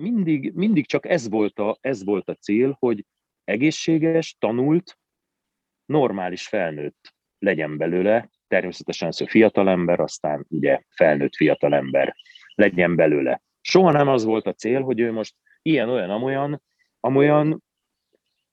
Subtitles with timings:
[0.00, 3.04] mindig, mindig csak ez volt, a, ez volt a cél, hogy
[3.44, 4.98] egészséges, tanult,
[5.84, 12.16] normális felnőtt legyen belőle, természetesen szó fiatalember, aztán ugye felnőtt fiatalember
[12.54, 13.42] legyen belőle.
[13.60, 16.62] Soha nem az volt a cél, hogy ő most ilyen, olyan, amolyan,
[17.00, 17.62] amolyan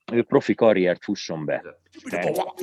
[0.04, 1.80] profi karriert fusson be.
[1.90, 2.54] Sziasztok,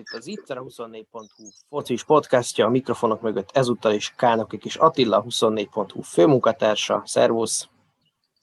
[0.00, 5.24] itt az Itter, a 24.hu focis podcastja, a mikrofonok mögött ezúttal is Kálnoki és Attila,
[5.24, 7.02] 24.hu főmunkatársa.
[7.04, 7.68] Szervusz!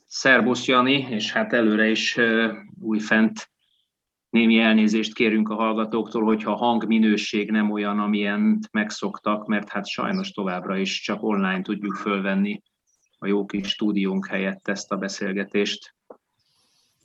[0.05, 2.20] Szervusz, Jani, és hát előre is
[2.81, 3.49] újfent
[4.30, 10.31] némi elnézést kérünk a hallgatóktól, hogyha a hangminőség nem olyan, amilyen megszoktak, mert hát sajnos
[10.31, 12.61] továbbra is csak online tudjuk fölvenni
[13.17, 15.95] a jó kis stúdiónk helyett ezt a beszélgetést.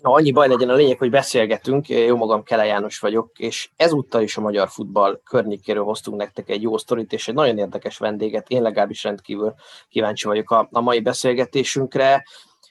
[0.03, 4.22] Na, annyi baj legyen a lényeg, hogy beszélgetünk, jó magam Kele János vagyok, és ezúttal
[4.22, 8.48] is a magyar futball környékéről hoztunk nektek egy jó sztorit, és egy nagyon érdekes vendéget,
[8.48, 9.55] én legalábbis rendkívül
[9.89, 12.25] kíváncsi vagyok a, a mai beszélgetésünkre.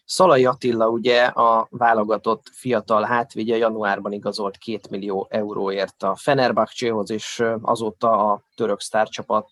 [0.05, 7.43] Szalai Attila ugye a válogatott fiatal hátvigye januárban igazolt 2 millió euróért a Fenerbahcséhoz, és
[7.61, 9.49] azóta a török sztárcsapat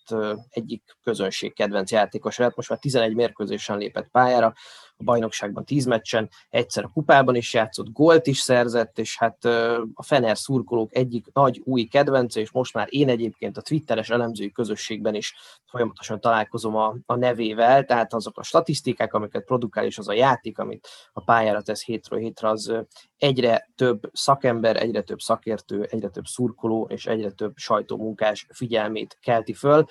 [0.50, 2.56] egyik közönség kedvenc játékos lett.
[2.56, 4.54] Most már 11 mérkőzésen lépett pályára,
[5.00, 9.46] a bajnokságban 10 meccsen, egyszer a kupában is játszott, gólt is szerzett, és hát
[9.94, 14.52] a Fener szurkolók egyik nagy új kedvence, és most már én egyébként a twitteres elemzői
[14.52, 20.08] közösségben is folyamatosan találkozom a, a nevével, tehát azok a statisztikák, amiket produkál, és az
[20.08, 22.74] a játék, amit a pályára tesz hétről hétre, az
[23.18, 29.54] egyre több szakember, egyre több szakértő, egyre több szurkoló, és egyre több sajtómunkás figyelmét kelti
[29.54, 29.86] föl.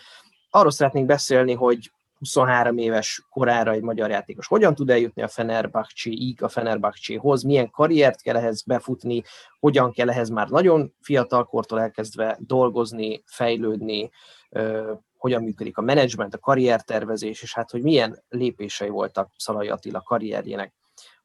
[0.51, 6.42] Arról szeretnénk beszélni, hogy 23 éves korára egy magyar játékos hogyan tud eljutni a Fenerbahce-ig,
[6.42, 9.23] a Fenerbahce-hoz, milyen karriert kell ehhez befutni,
[9.61, 14.11] hogyan kell ehhez már nagyon fiatal kortól elkezdve dolgozni, fejlődni,
[15.17, 20.77] hogyan működik a menedzsment, a karriertervezés, és hát hogy milyen lépései voltak Szalai Attila karrierjének,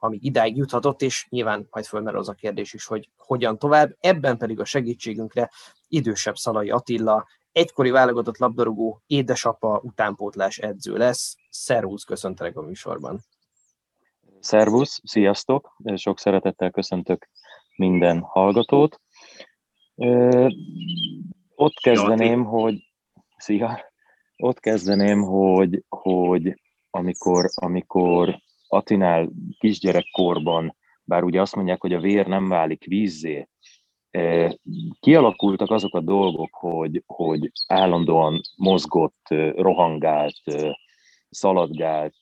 [0.03, 3.95] amíg idáig juthatott, és nyilván majd fölmerül az a kérdés is, hogy hogyan tovább.
[3.99, 5.51] Ebben pedig a segítségünkre
[5.87, 11.35] idősebb Szalai Attila, egykori válogatott labdarúgó édesapa utánpótlás edző lesz.
[11.49, 13.19] Szervusz, köszöntelek a műsorban.
[14.39, 17.29] Szervusz, sziasztok, sok szeretettel köszöntök
[17.75, 19.01] minden hallgatót.
[19.95, 20.47] Ö,
[21.55, 22.75] ott kezdeném, hogy
[23.37, 23.91] szia,
[24.37, 28.41] ott kezdeném, hogy, hogy amikor, amikor
[28.73, 29.29] Atinál
[29.59, 33.47] kisgyerekkorban, bár ugye azt mondják, hogy a vér nem válik vízzé,
[34.99, 40.41] kialakultak azok a dolgok, hogy, hogy állandóan mozgott, rohangált,
[41.29, 42.15] szaladgált,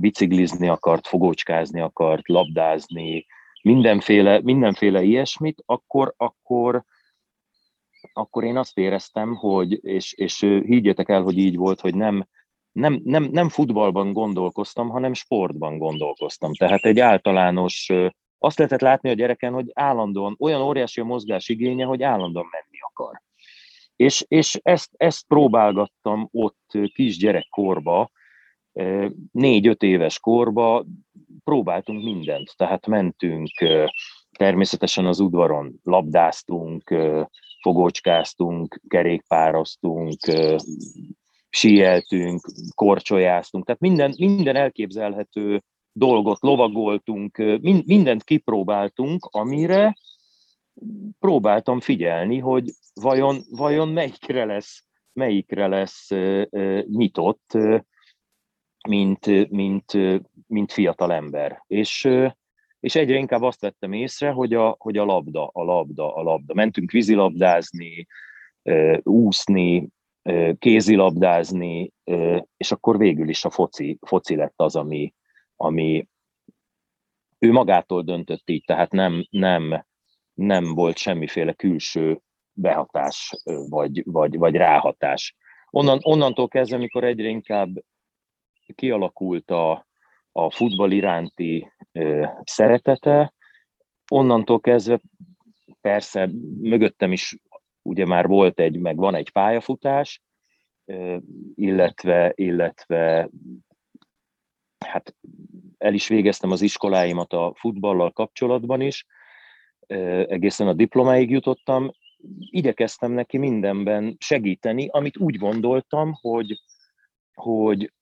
[0.00, 3.26] biciklizni akart, fogócskázni akart, labdázni,
[3.62, 6.84] mindenféle, mindenféle ilyesmit, akkor, akkor,
[8.12, 12.26] akkor én azt éreztem, hogy, és, és higgyetek el, hogy így volt, hogy nem,
[12.72, 16.54] nem, nem, nem futballban gondolkoztam, hanem sportban gondolkoztam.
[16.54, 17.90] Tehát egy általános
[18.38, 22.78] azt lehetett látni a gyereken, hogy állandóan olyan óriási a mozgás igénye, hogy állandóan menni
[22.90, 23.22] akar.
[23.96, 28.10] És, és ezt, ezt próbálgattam ott kisgyerekkorba,
[29.32, 30.84] négy-öt éves korba
[31.44, 33.50] próbáltunk mindent, tehát mentünk,
[34.38, 36.94] természetesen az udvaron labdáztunk,
[37.60, 40.18] fogócskáztunk, kerékpároztunk,
[41.50, 42.40] síeltünk,
[42.74, 45.62] korcsolyáztunk, tehát minden, minden elképzelhető
[45.92, 47.36] dolgot lovagoltunk,
[47.84, 49.96] mindent kipróbáltunk, amire
[51.18, 56.08] próbáltam figyelni, hogy vajon, vajon melyikre lesz, melyikre lesz
[56.84, 57.58] nyitott,
[58.88, 59.92] mint, mint,
[60.46, 61.64] mint fiatal ember.
[61.66, 62.08] És,
[62.80, 66.54] és egyre inkább azt vettem észre, hogy a, hogy a labda, a labda, a labda.
[66.54, 68.06] Mentünk vízilabdázni,
[69.02, 69.88] úszni,
[70.58, 71.92] kézilabdázni,
[72.56, 75.14] és akkor végül is a foci, foci lett az, ami,
[75.56, 76.08] ami
[77.38, 79.86] ő magától döntött így, tehát nem, nem,
[80.34, 82.20] nem volt semmiféle külső
[82.52, 83.36] behatás
[83.68, 85.36] vagy, vagy, vagy ráhatás.
[85.70, 87.70] Onnan, onnantól kezdve, amikor egyre inkább
[88.74, 89.86] kialakult a,
[90.32, 93.32] a futball iránti ö, szeretete,
[94.08, 95.00] onnantól kezdve
[95.80, 96.30] persze
[96.60, 97.36] mögöttem is
[97.82, 100.22] ugye már volt egy, meg van egy pályafutás,
[101.54, 103.30] illetve, illetve
[104.86, 105.16] hát
[105.78, 109.06] el is végeztem az iskoláimat a futballal kapcsolatban is,
[110.26, 111.90] egészen a diplomáig jutottam,
[112.50, 116.60] igyekeztem neki mindenben segíteni, amit úgy gondoltam, hogy,
[117.34, 117.92] hogy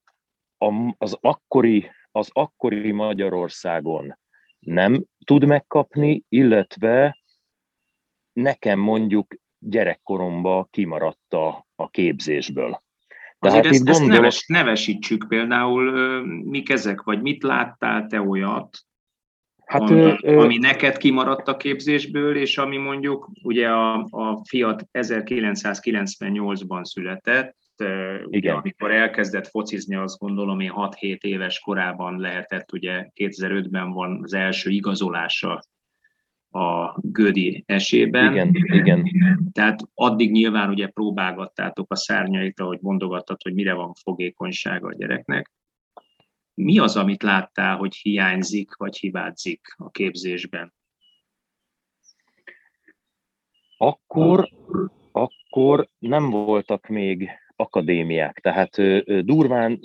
[0.98, 4.18] az akkori, az akkori Magyarországon
[4.58, 7.18] nem tud megkapni, illetve
[8.32, 12.82] nekem mondjuk gyerekkoromban kimaradt a, a képzésből.
[13.38, 14.10] Tehát Azért ezt, gondolok...
[14.10, 15.90] ezt neves, nevesítsük például,
[16.24, 18.78] mik ezek, vagy mit láttál te olyat,
[19.64, 24.88] hát, ami, ö, ami neked kimaradt a képzésből, és ami mondjuk ugye a, a Fiat
[24.92, 27.56] 1998-ban született,
[28.24, 28.56] igen.
[28.56, 34.70] amikor elkezdett focizni, azt gondolom én 6-7 éves korában lehetett, ugye 2005-ben van az első
[34.70, 35.62] igazolása
[36.58, 38.32] a Gödi esében.
[38.32, 39.10] Igen, igen.
[39.52, 45.52] Tehát addig nyilván ugye próbálgattátok a szárnyait, ahogy mondogattad, hogy mire van fogékonysága a gyereknek.
[46.54, 50.74] Mi az, amit láttál, hogy hiányzik, vagy hibázik a képzésben?
[53.76, 54.48] Akkor,
[55.12, 58.38] akkor nem voltak még akadémiák.
[58.40, 58.76] Tehát
[59.24, 59.80] durván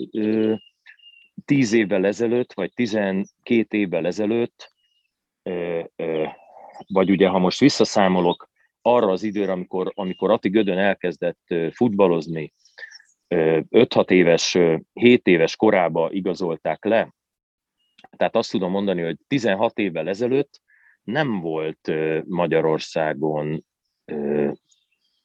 [1.44, 4.72] tíz évvel ezelőtt, vagy tizenkét évvel ezelőtt,
[6.86, 8.48] vagy ugye ha most visszaszámolok
[8.82, 12.52] arra az időre, amikor, amikor Ati Gödön elkezdett futballozni,
[13.28, 14.58] 5-6 éves,
[14.92, 17.14] 7 éves korába igazolták le,
[18.16, 20.60] tehát azt tudom mondani, hogy 16 évvel ezelőtt
[21.02, 21.92] nem volt
[22.26, 23.64] Magyarországon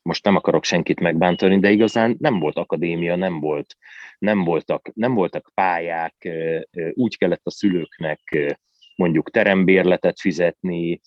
[0.01, 3.77] most nem akarok senkit megbántani, de igazán nem volt akadémia, nem, volt,
[4.19, 6.29] nem, voltak, nem voltak pályák,
[6.93, 8.37] úgy kellett a szülőknek
[8.95, 11.01] mondjuk terembérletet fizetni,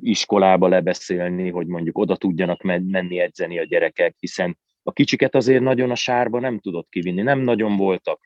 [0.00, 5.90] iskolába lebeszélni, hogy mondjuk oda tudjanak menni edzeni a gyerekek, hiszen a kicsiket azért nagyon
[5.90, 8.20] a sárba nem tudott kivinni, nem nagyon voltak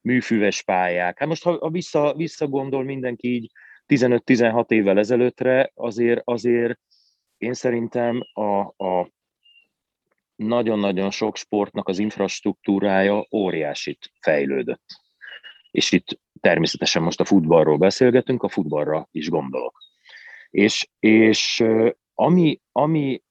[0.00, 1.18] műfüves pályák.
[1.18, 3.50] Hát most, ha vissza, visszagondol mindenki így
[3.86, 6.78] 15-16 évvel ezelőttre, azért, azért
[7.36, 9.10] én szerintem a, a
[10.36, 14.84] nagyon-nagyon sok sportnak az infrastruktúrája óriásit fejlődött.
[15.70, 19.83] És itt természetesen most a futballról beszélgetünk, a futballra is gondolok.
[20.54, 21.64] És, és
[22.14, 23.22] ami, ami,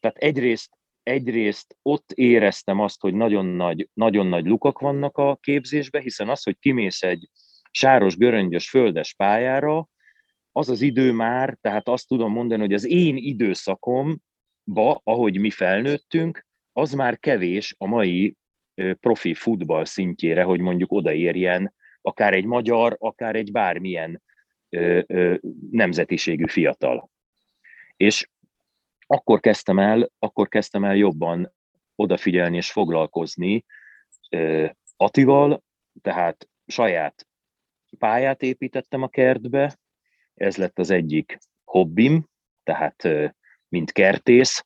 [0.00, 0.70] tehát egyrészt,
[1.02, 6.42] egyrészt ott éreztem azt, hogy nagyon nagy, nagyon nagy lukak vannak a képzésbe, hiszen az,
[6.42, 7.28] hogy kimész egy
[7.70, 9.88] sáros, göröngyös, földes pályára,
[10.52, 16.46] az az idő már, tehát azt tudom mondani, hogy az én időszakomba, ahogy mi felnőttünk,
[16.72, 18.36] az már kevés a mai
[19.00, 24.22] profi futball szintjére, hogy mondjuk odaérjen akár egy magyar, akár egy bármilyen
[25.70, 27.10] nemzetiségű fiatal.
[27.96, 28.28] És
[29.06, 31.52] akkor kezdtem el, akkor kezdtem el jobban
[31.94, 33.64] odafigyelni és foglalkozni
[34.96, 35.62] Atival,
[36.02, 37.26] tehát saját
[37.98, 39.76] pályát építettem a kertbe,
[40.34, 42.26] ez lett az egyik hobbim,
[42.62, 43.08] tehát
[43.68, 44.64] mint kertész,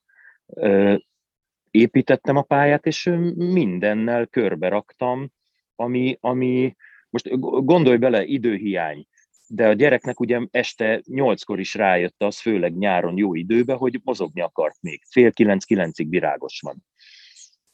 [1.70, 5.31] építettem a pályát, és mindennel körbe raktam,
[5.75, 6.76] ami, ami
[7.11, 9.06] most gondolj bele, időhiány,
[9.49, 14.41] de a gyereknek ugye este nyolckor is rájött az, főleg nyáron jó időbe, hogy mozogni
[14.41, 15.03] akart még.
[15.11, 16.85] Fél kilenc-kilencig virágos van.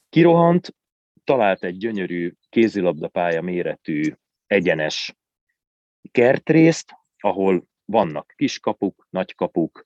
[0.08, 0.74] Kirohant,
[1.24, 4.02] talált egy gyönyörű kézilabdapálya méretű
[4.46, 5.16] egyenes
[6.10, 9.84] kertrészt, ahol vannak kiskapuk, nagykapuk,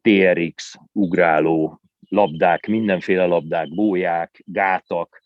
[0.00, 5.22] TRX, ugráló, labdák, mindenféle labdák, bóják, gátak,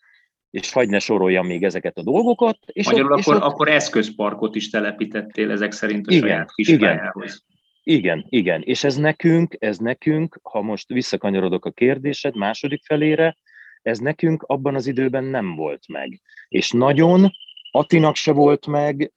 [0.51, 2.57] és hagyj ne soroljam még ezeket a dolgokat.
[2.65, 3.51] És Magyarul ott, akkor, és ott...
[3.51, 7.13] akkor eszközparkot is telepítettél ezek szerint a igen, saját kis igen.
[7.83, 13.37] Igen, igen, és ez nekünk, ez nekünk, ha most visszakanyarodok a kérdésed második felére,
[13.81, 16.21] ez nekünk abban az időben nem volt meg.
[16.47, 17.31] És nagyon,
[17.71, 19.13] Atinak se volt meg,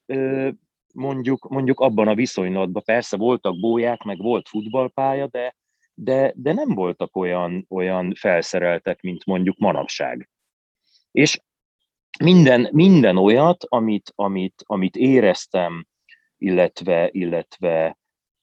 [0.94, 2.82] mondjuk, mondjuk abban a viszonylatban.
[2.84, 5.56] Persze voltak bóják, meg volt futballpálya, de,
[5.94, 10.28] de, de nem voltak olyan, olyan felszereltek, mint mondjuk manapság.
[11.14, 11.40] És
[12.18, 15.86] minden, minden olyat, amit, amit, amit éreztem,
[16.38, 17.98] illetve, illetve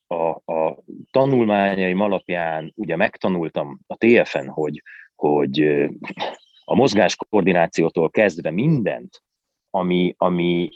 [0.08, 4.84] a, a tanulmányaim alapján ugye megtanultam a TFN, hogy,
[5.16, 5.60] hogy
[6.66, 9.24] a mozgáskoordinációtól kezdve mindent,
[9.70, 10.70] ami, ami,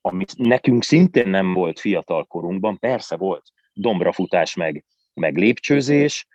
[0.00, 4.84] ami nekünk szintén nem volt fiatal korunkban, persze volt dombrafutás meg,
[5.14, 6.26] meg lépcsőzés,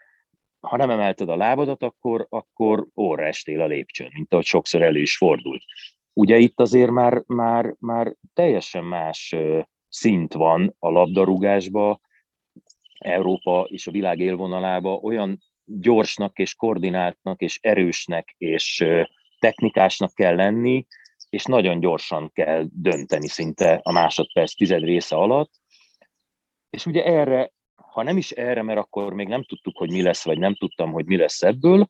[0.67, 5.00] ha nem emelted a lábadat, akkor, akkor óra estél a lépcsőn, mint ahogy sokszor elő
[5.00, 5.63] is fordult.
[6.13, 9.36] Ugye itt azért már, már, már teljesen más
[9.89, 12.00] szint van a labdarúgásba,
[12.98, 18.86] Európa és a világ élvonalába olyan gyorsnak és koordináltnak és erősnek és
[19.39, 20.86] technikásnak kell lenni,
[21.29, 25.51] és nagyon gyorsan kell dönteni szinte a másodperc tized része alatt.
[26.70, 27.51] És ugye erre
[27.93, 30.91] ha nem is erre, mert akkor még nem tudtuk, hogy mi lesz, vagy nem tudtam,
[30.91, 31.88] hogy mi lesz ebből,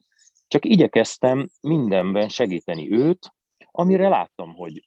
[0.48, 3.34] csak igyekeztem mindenben segíteni őt,
[3.72, 4.84] amire láttam, hogy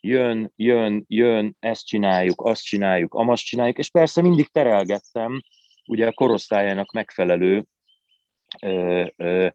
[0.00, 5.42] jön, jön, jön, ezt csináljuk, azt csináljuk, amazt csináljuk, és persze mindig terelgettem,
[5.86, 7.64] ugye a korosztályának megfelelő,
[8.62, 9.48] ö, ö,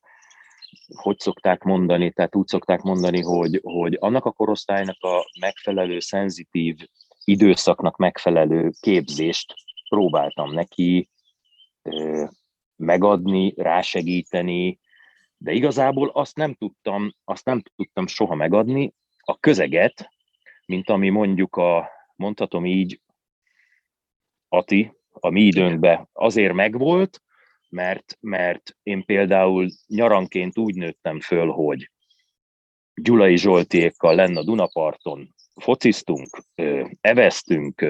[0.95, 6.77] hogy szokták mondani, tehát úgy szokták mondani, hogy, hogy annak a korosztálynak a megfelelő, szenzitív
[7.23, 9.53] időszaknak megfelelő képzést
[9.93, 11.09] próbáltam neki
[11.81, 12.25] ö,
[12.75, 14.79] megadni, rásegíteni,
[15.37, 20.09] de igazából azt nem tudtam, azt nem tudtam soha megadni, a közeget,
[20.65, 23.01] mint ami mondjuk a, mondhatom így,
[24.47, 27.21] Ati, a mi időnkben azért megvolt,
[27.69, 31.91] mert, mert én például nyaranként úgy nőttem föl, hogy
[32.93, 36.43] Gyulai Zsoltiékkal lenne a Dunaparton, fociztunk,
[37.01, 37.85] eveztünk,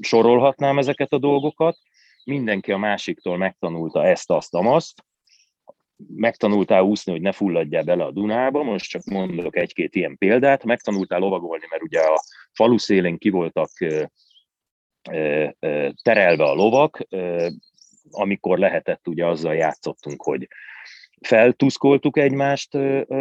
[0.00, 1.78] sorolhatnám ezeket a dolgokat,
[2.24, 5.04] mindenki a másiktól megtanulta ezt, azt, azt,
[5.96, 11.18] megtanultál úszni, hogy ne fulladjál bele a Dunába, most csak mondok egy-két ilyen példát, megtanultál
[11.18, 13.70] lovagolni, mert ugye a falu szélén ki voltak
[16.02, 17.06] terelve a lovak,
[18.10, 20.48] amikor lehetett, ugye azzal játszottunk, hogy
[21.26, 22.74] feltuszkoltuk egymást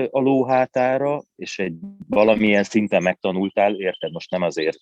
[0.10, 1.76] a lóhátára, és egy
[2.08, 4.78] valamilyen szinten megtanultál, érted, most nem azért,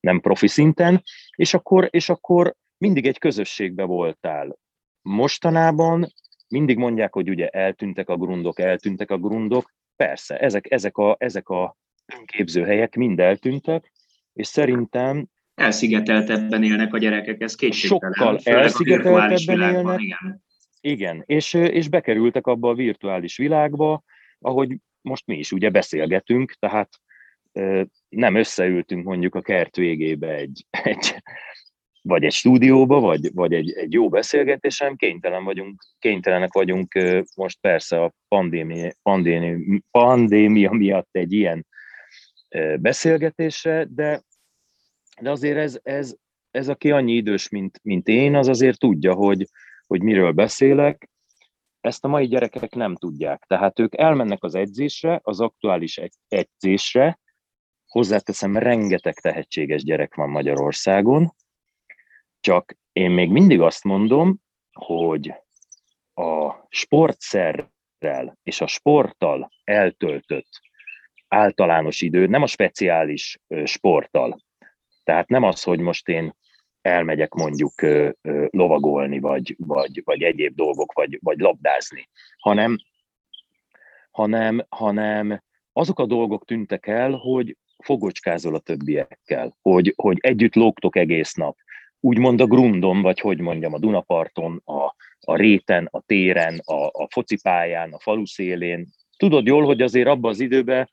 [0.00, 1.02] nem profi szinten,
[1.36, 4.58] és akkor, és akkor mindig egy közösségbe voltál.
[5.02, 6.12] Mostanában
[6.48, 9.72] mindig mondják, hogy ugye eltűntek a grundok, eltűntek a grundok.
[9.96, 11.76] Persze, ezek, ezek a, ezek a
[12.24, 13.92] képzőhelyek mind eltűntek,
[14.32, 18.12] és szerintem elszigeteltebben élnek a gyerekek, ez kétségtelen.
[18.14, 20.00] Sokkal elszigeteltebben élnek.
[20.00, 20.42] Igen.
[20.84, 24.02] Igen, és, és bekerültek abba a virtuális világba,
[24.38, 26.88] ahogy most mi is ugye beszélgetünk, tehát
[28.08, 31.22] nem összeültünk mondjuk a kert végébe egy, egy
[32.02, 36.98] vagy egy stúdióba, vagy, vagy egy, egy jó beszélgetésen, kénytelen vagyunk, kénytelenek vagyunk
[37.36, 41.66] most persze a pandémia, pandémia, pandémia miatt egy ilyen
[42.80, 44.22] beszélgetésre, de
[45.20, 46.14] de azért ez, ez,
[46.50, 49.48] ez aki annyi idős, mint, mint én, az azért tudja, hogy,
[49.86, 51.10] hogy miről beszélek.
[51.80, 53.44] Ezt a mai gyerekek nem tudják.
[53.46, 57.18] Tehát ők elmennek az edzésre, az aktuális edzésre,
[57.86, 61.34] hozzáteszem, rengeteg tehetséges gyerek van Magyarországon,
[62.40, 64.38] csak én még mindig azt mondom,
[64.72, 65.34] hogy
[66.14, 70.48] a sportszerrel és a sporttal eltöltött
[71.28, 74.38] általános idő, nem a speciális sporttal,
[75.02, 76.34] tehát nem az, hogy most én
[76.84, 77.72] elmegyek mondjuk
[78.50, 82.78] lovagolni, vagy, vagy, vagy egyéb dolgok, vagy, vagy labdázni, hanem,
[84.10, 90.96] hanem, hanem azok a dolgok tűntek el, hogy fogocskázol a többiekkel, hogy, hogy együtt lógtok
[90.96, 91.56] egész nap,
[92.00, 97.08] úgymond a grundon, vagy hogy mondjam, a Dunaparton, a, a réten, a téren, a, a
[97.10, 98.88] focipályán, a falu szélén.
[99.16, 100.88] Tudod jól, hogy azért abban az időben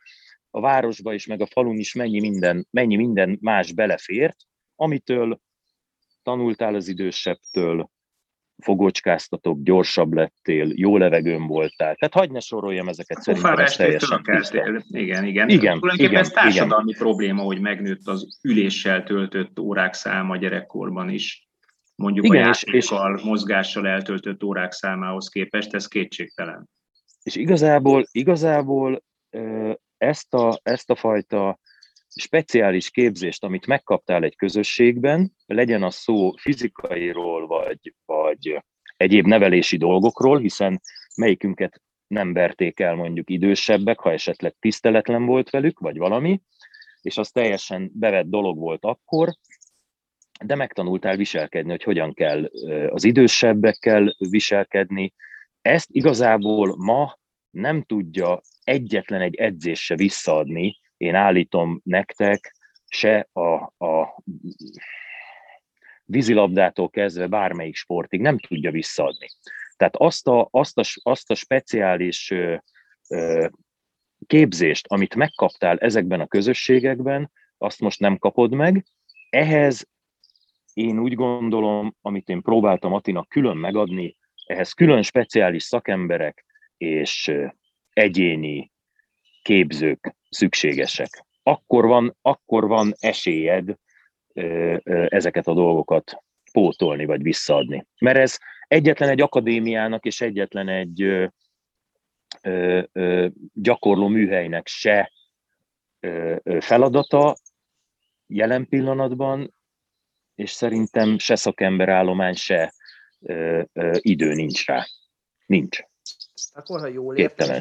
[0.50, 4.38] a városba is, meg a falun is mennyi minden, mennyi minden más belefért,
[4.76, 5.40] amitől
[6.24, 7.90] tanultál az idősebbtől,
[8.62, 11.96] fogocskáztatok, gyorsabb lettél, jó levegőn voltál.
[11.96, 14.22] Tehát hagyd ne soroljam ezeket szerintem ez teljesen
[14.88, 15.50] Igen, igen.
[15.50, 17.02] igen Tulajdonképpen ez társadalmi igen.
[17.02, 21.50] probléma, hogy megnőtt az üléssel töltött órák száma gyerekkorban is.
[21.96, 26.70] Mondjuk igen, a játékkal, és, mozgással eltöltött órák számához képest, ez kétségtelen.
[27.24, 29.04] És igazából, igazából
[29.98, 31.60] ezt a, ezt a fajta
[32.16, 38.64] speciális képzést, amit megkaptál egy közösségben, legyen az szó fizikairól, vagy, vagy
[38.98, 40.82] egyéb nevelési dolgokról, hiszen
[41.16, 46.42] melyikünket nem verték el mondjuk idősebbek, ha esetleg tiszteletlen volt velük, vagy valami,
[47.02, 49.30] és az teljesen bevett dolog volt akkor,
[50.46, 52.46] de megtanultál viselkedni, hogy hogyan kell
[52.90, 55.14] az idősebbekkel viselkedni.
[55.62, 57.18] Ezt igazából ma
[57.50, 62.56] nem tudja egyetlen egy edzés se visszaadni, én állítom nektek,
[62.88, 64.22] se a, a
[66.04, 69.28] vízilabdától kezdve bármelyik sportig nem tudja visszaadni.
[69.76, 72.56] Tehát azt a, azt a, azt a speciális ö,
[73.10, 73.48] ö,
[74.28, 78.86] képzést, amit megkaptál ezekben a közösségekben, azt most nem kapod meg.
[79.30, 79.88] Ehhez
[80.74, 86.46] én úgy gondolom, amit én próbáltam Atinak külön megadni, ehhez külön speciális szakemberek
[86.78, 87.32] és
[87.94, 88.71] egyéni
[89.42, 91.26] képzők szükségesek.
[91.44, 93.76] Akkor van, akkor van esélyed
[95.08, 97.86] ezeket a dolgokat pótolni vagy visszaadni.
[98.00, 101.30] Mert ez egyetlen egy akadémiának és egyetlen egy
[103.54, 105.12] gyakorló műhelynek se
[106.60, 107.36] feladata
[108.28, 109.54] jelen pillanatban,
[110.36, 112.74] és szerintem se szakemberállomány, se
[113.20, 114.86] ö, ö, idő nincs rá.
[115.46, 115.80] Nincs.
[116.54, 117.60] Akkor, ha jól értem,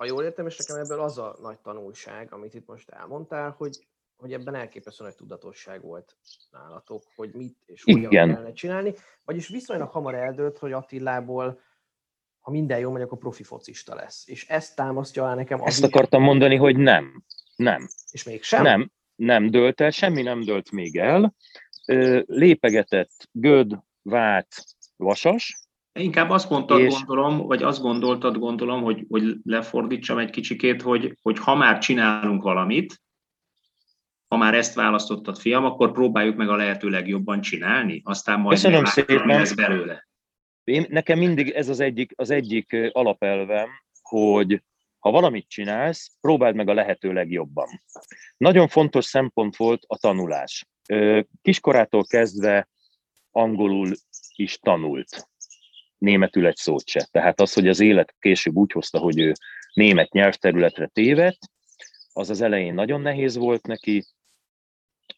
[0.00, 3.86] ha jól értem, és nekem ebből az a nagy tanulság, amit itt most elmondtál, hogy,
[4.16, 6.16] hogy ebben elképesztő nagy tudatosság volt
[6.50, 8.28] nálatok, hogy mit és hogyan Igen.
[8.28, 8.94] kellene csinálni.
[9.24, 11.60] Vagyis viszonylag hamar eldőlt, hogy Attilából
[12.40, 14.28] ha minden jó megy, akkor profi focista lesz.
[14.28, 15.60] És ezt támasztja el nekem.
[15.62, 17.24] Ezt akartam mondani, hogy nem.
[17.56, 17.88] Nem.
[18.10, 18.62] És mégsem?
[18.62, 21.34] Nem, nem dölt el, semmi nem dölt még el.
[22.26, 24.64] Lépegetett Göd, Vát,
[24.96, 25.59] Vasas.
[25.92, 26.92] Inkább azt mondtad, és...
[26.94, 32.42] gondolom, vagy azt gondoltad, gondolom, hogy, hogy lefordítsam egy kicsikét, hogy, hogy ha már csinálunk
[32.42, 33.02] valamit,
[34.28, 38.84] ha már ezt választottad, fiam, akkor próbáljuk meg a lehető legjobban csinálni, aztán majd Köszönöm
[38.84, 39.26] szépen.
[39.26, 40.08] lesz belőle.
[40.64, 43.68] Én, nekem mindig ez az egyik, az egyik alapelvem,
[44.02, 44.62] hogy
[44.98, 47.68] ha valamit csinálsz, próbáld meg a lehető legjobban.
[48.36, 50.68] Nagyon fontos szempont volt a tanulás.
[51.42, 52.68] Kiskorától kezdve
[53.30, 53.92] angolul
[54.34, 55.29] is tanult.
[56.00, 57.08] Németül egy szót se.
[57.10, 59.32] Tehát az, hogy az élet később úgy hozta, hogy ő
[59.72, 61.38] német nyelvterületre tévedt,
[62.12, 64.06] az az elején nagyon nehéz volt neki,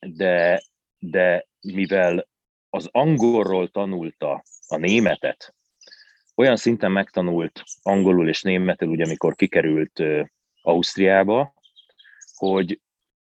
[0.00, 0.62] de,
[0.98, 2.28] de mivel
[2.70, 5.54] az angolról tanulta a németet,
[6.34, 10.02] olyan szinten megtanult angolul és németül, ugye amikor kikerült
[10.62, 11.54] Ausztriába,
[12.34, 12.80] hogy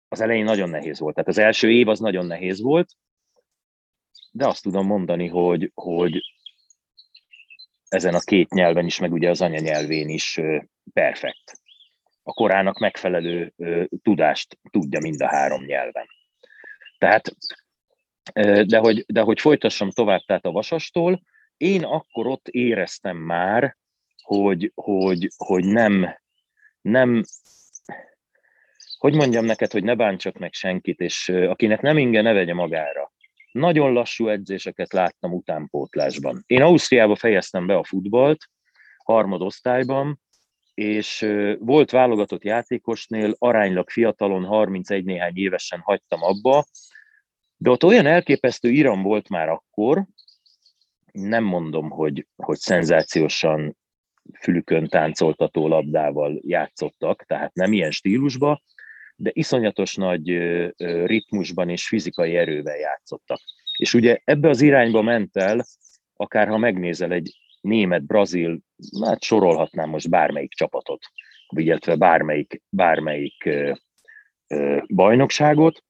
[0.09, 1.15] az elején nagyon nehéz volt.
[1.15, 2.97] Tehát az első év az nagyon nehéz volt,
[4.31, 6.21] de azt tudom mondani, hogy, hogy
[7.91, 10.41] ezen a két nyelven is, meg ugye az anyanyelvén is
[10.93, 11.61] perfekt.
[12.23, 13.55] A korának megfelelő
[14.03, 16.07] tudást tudja mind a három nyelven.
[16.99, 17.37] Tehát,
[18.67, 21.23] de hogy, de hogy folytassam tovább, tehát a vasastól,
[21.57, 23.77] én akkor ott éreztem már,
[24.23, 26.19] hogy, hogy, hogy nem,
[26.81, 27.23] nem,
[28.99, 33.13] hogy mondjam neked, hogy ne bántsak meg senkit, és akinek nem inge, ne vegye magára.
[33.53, 36.43] Nagyon lassú edzéseket láttam utánpótlásban.
[36.47, 38.49] Én Ausztriába fejeztem be a futballt,
[39.05, 40.21] harmadosztályban,
[40.75, 41.27] és
[41.59, 46.65] volt válogatott játékosnél, aránylag fiatalon, 31 néhány évesen hagytam abba,
[47.57, 50.07] de ott olyan elképesztő iram volt már akkor,
[51.13, 53.77] nem mondom, hogy, hogy szenzációsan
[54.41, 58.63] fülükön táncoltató labdával játszottak, tehát nem ilyen stílusba,
[59.21, 60.29] de iszonyatos nagy
[61.05, 63.41] ritmusban és fizikai erővel játszottak.
[63.77, 65.65] És ugye ebbe az irányba ment el,
[66.17, 68.59] akár ha megnézel egy német, brazil,
[69.05, 71.05] hát sorolhatnám most bármelyik csapatot,
[71.49, 73.49] illetve bármelyik, bármelyik
[74.95, 75.85] bajnokságot,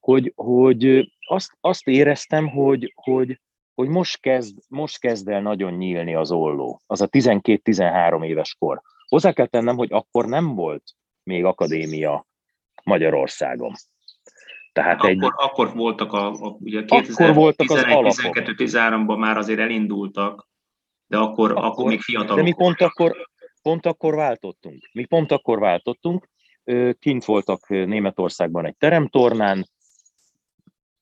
[0.00, 3.40] hogy, hogy azt, azt éreztem, hogy, hogy
[3.74, 8.82] hogy most kezd, most kezd el nagyon nyílni az olló, az a 12-13 éves kor.
[9.08, 10.82] Hozzá kell tennem, hogy akkor nem volt
[11.26, 12.26] még akadémia
[12.84, 13.72] Magyarországon.
[14.72, 20.48] Tehát akkor, egy, akkor voltak a, a ugye 2011-12-13-ban már azért elindultak,
[21.06, 23.28] de akkor, akkor, akkor még fiatalok De mi pont akkor,
[23.62, 24.88] pont akkor váltottunk.
[24.92, 26.28] Mi pont akkor váltottunk.
[26.98, 29.68] Kint voltak Németországban egy teremtornán,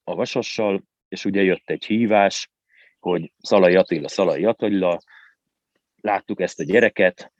[0.04, 2.50] a Vasassal, és ugye jött egy hívás,
[3.00, 5.00] hogy Szalai Attila, Szalai Attila,
[6.00, 7.32] láttuk ezt a gyereket,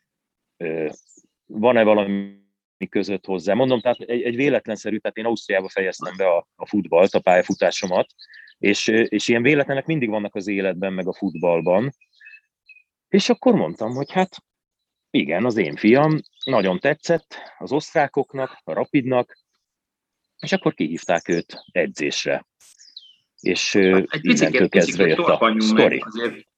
[1.47, 2.43] van-e valami
[2.88, 3.54] között hozzá.
[3.54, 8.06] Mondom, tehát egy, egy véletlenszerű, tehát én Ausztriába fejeztem be a, a futballt, a pályafutásomat,
[8.58, 11.92] és, és ilyen véletlenek mindig vannak az életben, meg a futballban.
[13.08, 14.37] És akkor mondtam, hogy hát
[15.10, 19.38] igen, az én fiam nagyon tetszett az osztrákoknak, a rapidnak,
[20.38, 22.46] és akkor kihívták őt edzésre
[23.44, 26.04] és hát egy picit, kezdve jött a sztori.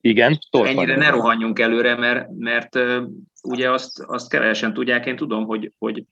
[0.00, 2.79] Igen, Ennyire ne rohanjunk előre, mert, mert
[3.46, 6.04] ugye azt, azt kevesen tudják, én tudom, hogy, hogy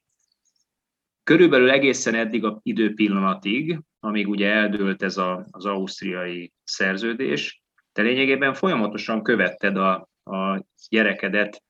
[1.23, 8.55] körülbelül egészen eddig a időpillanatig, amíg ugye eldőlt ez a, az ausztriai szerződés, te lényegében
[8.55, 11.63] folyamatosan követted a, a gyerekedet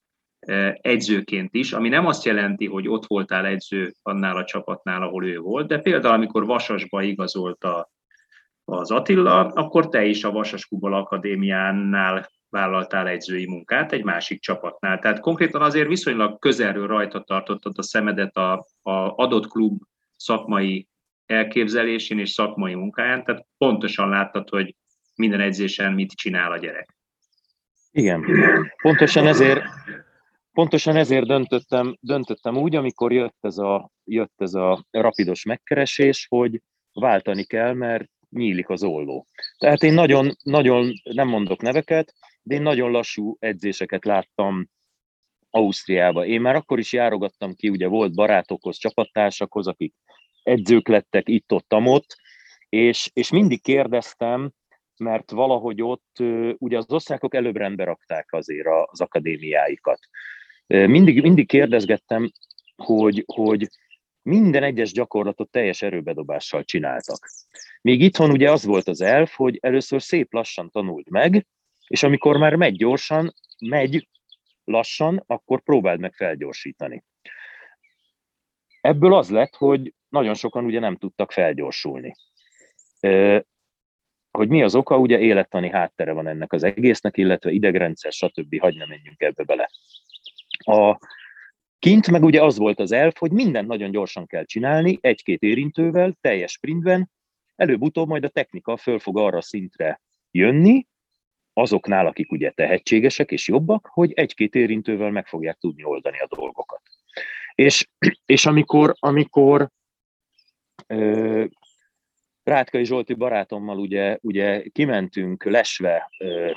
[0.81, 5.38] edzőként is, ami nem azt jelenti, hogy ott voltál edző annál a csapatnál, ahol ő
[5.38, 7.90] volt, de például amikor Vasasba igazolt a,
[8.64, 14.99] az Attila, akkor te is a Vasas Kubal Akadémiánál vállaltál egyzői munkát egy másik csapatnál.
[14.99, 19.83] Tehát konkrétan azért viszonylag közelről rajta tartottad a szemedet a, a adott klub
[20.17, 20.88] szakmai
[21.27, 24.75] elképzelésén és szakmai munkáján, tehát pontosan láttad, hogy
[25.14, 26.97] minden edzésen mit csinál a gyerek.
[27.90, 28.25] Igen,
[28.83, 29.62] pontosan ezért,
[30.53, 36.61] pontosan ezért döntöttem, döntöttem úgy, amikor jött ez, a, jött ez a rapidos megkeresés, hogy
[36.93, 39.27] váltani kell, mert nyílik az olló.
[39.59, 42.14] Tehát én nagyon, nagyon, nem mondok neveket,
[42.45, 44.69] de én nagyon lassú edzéseket láttam
[45.51, 46.27] Ausztriába.
[46.27, 49.95] Én már akkor is járogattam ki, ugye volt barátokhoz, csapattársakhoz, akik
[50.43, 52.17] edzők lettek itt-ott, ott,
[52.69, 54.53] és, és mindig kérdeztem,
[54.97, 56.19] mert valahogy ott
[56.59, 59.99] ugye az osztrákok előbb rendbe rakták azért az akadémiáikat.
[60.67, 62.31] Mindig, mindig kérdezgettem,
[62.77, 63.69] hogy, hogy
[64.23, 67.29] minden egyes gyakorlatot teljes erőbedobással csináltak.
[67.81, 71.47] Még itthon ugye az volt az elf, hogy először szép lassan tanult meg,
[71.87, 74.09] és amikor már megy gyorsan, megy
[74.64, 77.05] lassan, akkor próbáld meg felgyorsítani.
[78.81, 82.14] Ebből az lett, hogy nagyon sokan ugye nem tudtak felgyorsulni.
[84.31, 88.61] Hogy mi az oka, ugye élettani háttere van ennek az egésznek, illetve idegrendszer, stb.
[88.61, 89.70] Hagy nem menjünk ebbe bele.
[90.59, 90.99] A
[91.79, 96.16] kint meg ugye az volt az elf, hogy mindent nagyon gyorsan kell csinálni, egy-két érintővel,
[96.20, 97.11] teljes sprintben,
[97.57, 100.87] előbb-utóbb majd a technika föl fog arra szintre jönni,
[101.55, 106.83] azoknál, akik ugye tehetségesek és jobbak, hogy egy-két érintővel meg fogják tudni oldani a dolgokat.
[107.55, 107.88] És,
[108.27, 109.69] és amikor, amikor
[110.87, 111.45] ö,
[112.43, 116.51] Rátkai Zsolti barátommal ugye, ugye kimentünk lesve ö,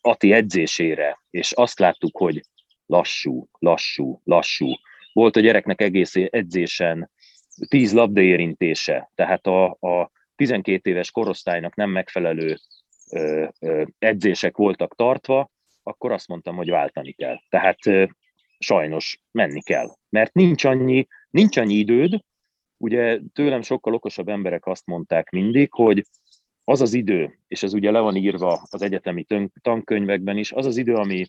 [0.00, 2.40] Ati edzésére, és azt láttuk, hogy
[2.86, 4.72] lassú, lassú, lassú.
[5.12, 7.10] Volt a gyereknek egész edzésen
[7.68, 12.56] tíz labda érintése, tehát a, a 12 éves korosztálynak nem megfelelő
[13.98, 15.50] edzések voltak tartva,
[15.82, 17.36] akkor azt mondtam, hogy váltani kell.
[17.48, 17.78] Tehát
[18.58, 19.88] sajnos menni kell.
[20.08, 22.20] Mert nincs annyi, nincs annyi időd,
[22.76, 26.04] ugye tőlem sokkal okosabb emberek azt mondták mindig, hogy
[26.64, 29.26] az az idő, és ez ugye le van írva az egyetemi
[29.60, 31.26] tankönyvekben is, az az idő, ami,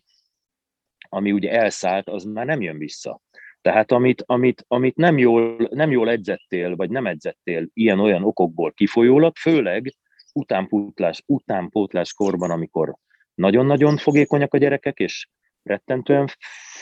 [1.08, 3.20] ami ugye elszállt, az már nem jön vissza.
[3.60, 9.36] Tehát amit, amit, amit nem, jól, nem jól edzettél, vagy nem edzettél ilyen-olyan okokból kifolyólag,
[9.36, 9.94] főleg
[10.32, 12.96] utánpótlás, utánpótlás korban, amikor
[13.34, 15.28] nagyon-nagyon fogékonyak a gyerekek, és
[15.62, 16.28] rettentően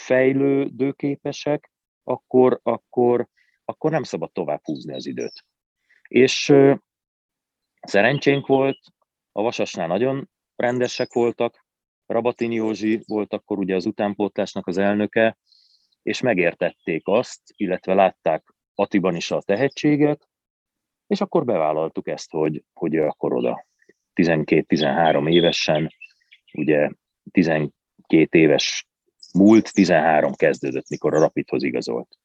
[0.05, 1.71] fejlődőképesek,
[2.05, 3.27] akkor, akkor,
[3.65, 5.45] akkor nem szabad tovább húzni az időt.
[6.09, 6.55] És
[7.81, 8.79] szerencsénk volt,
[9.33, 11.65] a Vasasnál nagyon rendesek voltak,
[12.07, 15.39] Rabatini Józsi volt akkor ugye az utánpótlásnak az elnöke,
[16.03, 20.29] és megértették azt, illetve látták Atiban is a tehetséget,
[21.11, 23.67] és akkor bevállaltuk ezt, hogy, hogy ő akkor oda
[24.15, 25.95] 12-13 évesen,
[26.53, 26.91] ugye
[27.31, 28.89] 12 éves
[29.33, 32.19] múlt, 13 kezdődött, mikor a Rapidhoz igazolt.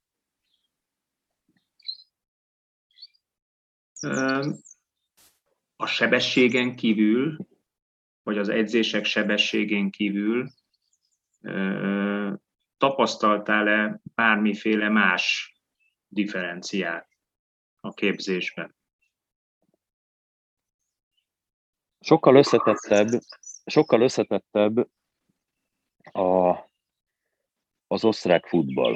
[5.76, 7.38] A sebességen kívül,
[8.24, 10.50] vagy az edzések sebességén kívül
[12.78, 15.56] tapasztaltál-e bármiféle más
[16.08, 17.15] differenciát
[17.86, 18.76] a képzésben?
[22.00, 23.08] Sokkal összetettebb,
[23.66, 24.90] sokkal összetettebb
[26.12, 26.50] a,
[27.88, 28.96] az osztrák futball.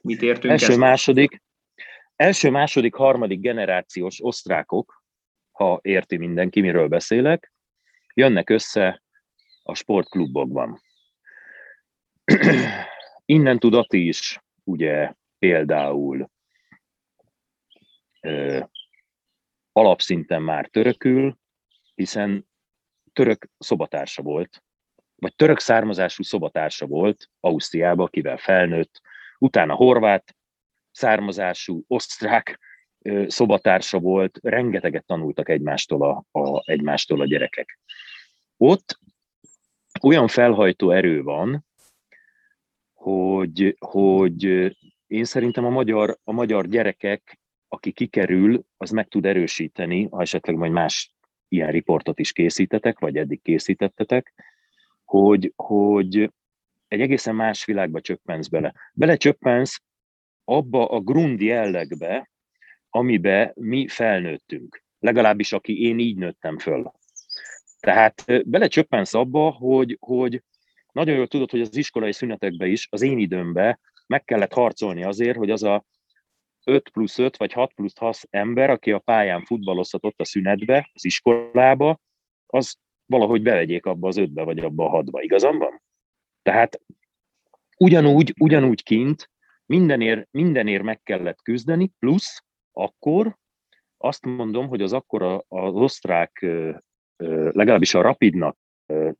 [0.00, 0.78] Mit értünk első, ezt?
[0.78, 1.42] második,
[2.16, 5.04] első, második, harmadik generációs osztrákok,
[5.50, 7.52] ha érti mindenki, miről beszélek,
[8.14, 9.02] jönnek össze
[9.62, 10.80] a sportklubokban.
[13.24, 16.35] Innen tud Ati is, ugye például ö,
[19.72, 21.38] alapszinten már törökül,
[21.94, 22.48] hiszen
[23.12, 24.62] török szobatársa volt,
[25.14, 29.00] vagy török származású szobatársa volt Ausztriába, akivel felnőtt,
[29.38, 30.36] utána horvát
[30.90, 32.58] származású osztrák
[33.26, 37.78] szobatársa volt, rengeteget tanultak egymástól a, a, egymástól a gyerekek.
[38.56, 39.00] Ott
[40.02, 41.66] olyan felhajtó erő van,
[42.94, 44.44] hogy, hogy
[45.06, 47.38] én szerintem a magyar, a magyar gyerekek,
[47.76, 51.14] aki kikerül, az meg tud erősíteni, ha esetleg majd más
[51.48, 54.32] ilyen riportot is készítetek, vagy eddig készítettetek,
[55.04, 56.30] hogy, hogy
[56.88, 58.74] egy egészen más világba csöppensz bele.
[58.92, 59.82] Belecsöppensz
[60.44, 62.30] abba a grund jellegbe,
[62.90, 64.82] amibe mi felnőttünk.
[64.98, 66.92] Legalábbis aki én így nőttem föl.
[67.80, 70.42] Tehát belecsöppensz abba, hogy, hogy
[70.92, 75.36] nagyon jól tudod, hogy az iskolai szünetekben is, az én időmben meg kellett harcolni azért,
[75.36, 75.84] hogy az a
[76.66, 81.04] 5 plusz 5 vagy 6 plusz 6 ember, aki a pályán futballozhatott a szünetbe, az
[81.04, 82.00] iskolába,
[82.46, 82.76] az
[83.06, 85.22] valahogy bevegyék abba az ötbe vagy abba a hatba.
[85.22, 85.82] Igazam van?
[86.42, 86.80] Tehát
[87.78, 89.30] ugyanúgy, ugyanúgy kint
[89.66, 93.36] mindenért, mindenért meg kellett küzdeni, plusz akkor
[93.96, 96.46] azt mondom, hogy az akkor az osztrák,
[97.52, 98.58] legalábbis a Rapidnak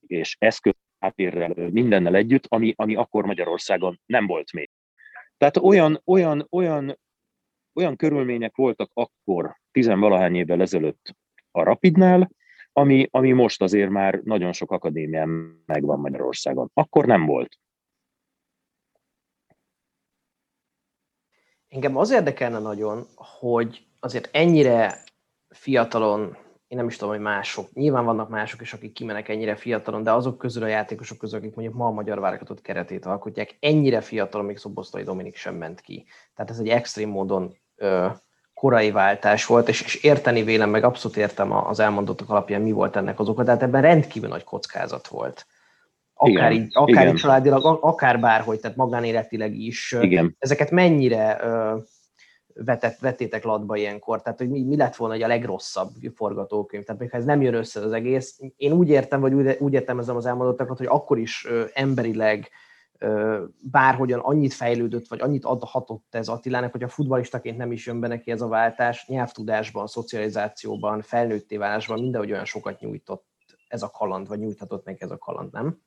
[0.06, 4.70] és eszköz háttérrel, mindennel együtt, ami, ami akkor Magyarországon nem volt még.
[5.36, 6.98] Tehát olyan, olyan, olyan,
[7.76, 11.16] olyan körülmények voltak akkor, tizenvalahány évvel ezelőtt
[11.50, 12.30] a Rapidnál,
[12.72, 16.70] ami, ami most azért már nagyon sok akadémián megvan Magyarországon.
[16.74, 17.58] Akkor nem volt.
[21.68, 25.02] Engem az érdekelne nagyon, hogy azért ennyire
[25.48, 26.36] fiatalon
[26.68, 27.72] én nem is tudom, hogy mások.
[27.72, 31.54] Nyilván vannak mások is, akik kimenek ennyire fiatalon, de azok közül a játékosok közül, akik
[31.54, 36.06] mondjuk ma a magyar válogatott keretét alkotják, ennyire fiatalon még Szoboszlai Dominik sem ment ki.
[36.34, 37.56] Tehát ez egy extrém módon
[38.54, 42.96] korai váltás volt, és, és érteni vélem, meg abszolút értem az elmondottak alapján, mi volt
[42.96, 45.46] ennek az oka, tehát ebben rendkívül nagy kockázat volt.
[46.14, 47.08] Akár, igen, így, akár igen.
[47.08, 49.96] így családilag, akár bárhogy, tehát magánéletileg is.
[50.00, 50.36] Igen.
[50.38, 51.40] Ezeket mennyire
[52.54, 54.22] vetett, vettétek latba ilyenkor?
[54.22, 56.84] Tehát, hogy mi, mi lett volna egy a legrosszabb forgatókönyv?
[56.84, 59.72] Tehát, még ha ez nem jön össze az egész, én úgy értem, vagy úgy, úgy
[59.72, 62.48] értelmezem az elmondottakat, hogy akkor is ö, emberileg
[63.60, 68.08] bárhogyan annyit fejlődött, vagy annyit adhatott ez Attilának, hogy a futbalistaként nem is jön be
[68.08, 73.26] neki ez a váltás, nyelvtudásban, szocializációban, felnőtté válásban mindenhogy olyan sokat nyújtott
[73.68, 75.80] ez a kaland, vagy nyújthatott meg ez a kaland, nem?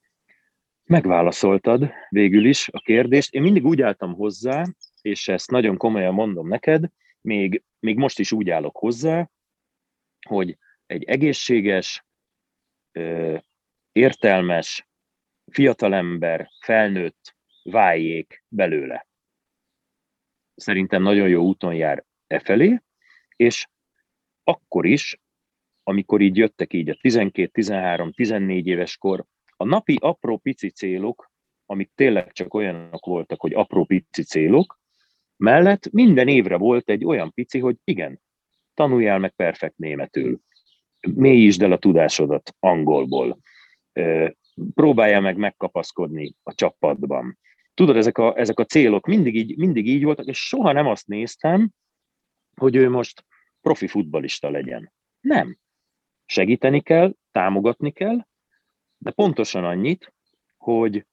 [0.84, 3.34] Megválaszoltad végül is a kérdést.
[3.34, 4.66] Én mindig úgy álltam hozzá,
[5.02, 6.84] és ezt nagyon komolyan mondom neked,
[7.22, 9.30] még, még most is úgy állok hozzá,
[10.28, 12.06] hogy egy egészséges,
[13.92, 14.89] értelmes,
[15.50, 19.08] fiatalember, felnőtt váljék belőle.
[20.56, 22.82] Szerintem nagyon jó úton jár e felé,
[23.36, 23.68] és
[24.44, 25.20] akkor is,
[25.84, 29.26] amikor így jöttek így a 12, 13, 14 éves kor,
[29.58, 31.32] a napi apró pici célok,
[31.66, 34.80] amik tényleg csak olyanok voltak, hogy apró pici célok,
[35.38, 38.22] mellett minden évre volt egy olyan pici, hogy igen,
[38.74, 40.40] tanuljál meg perfekt németül,
[41.16, 43.40] mélyítsd el a tudásodat angolból,
[44.74, 47.38] próbálja meg megkapaszkodni a csapatban.
[47.74, 51.08] Tudod, ezek a, ezek a célok mindig így, mindig így voltak, és soha nem azt
[51.08, 51.72] néztem,
[52.56, 53.26] hogy ő most
[53.62, 54.94] profi futbalista legyen.
[55.20, 55.58] Nem.
[56.26, 58.26] Segíteni kell, támogatni kell,
[58.98, 60.14] de pontosan annyit,
[60.58, 61.06] hogy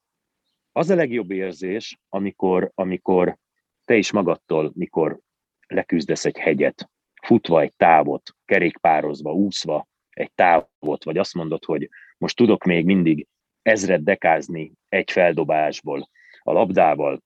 [0.73, 3.37] az a legjobb érzés, amikor, amikor
[3.85, 5.21] te is magadtól, mikor
[5.67, 6.91] leküzdesz egy hegyet,
[7.23, 13.27] futva egy távot, kerékpározva, úszva egy távot, vagy azt mondod, hogy most tudok még mindig
[13.67, 16.09] ezret dekázni egy feldobásból,
[16.43, 17.23] a labdával,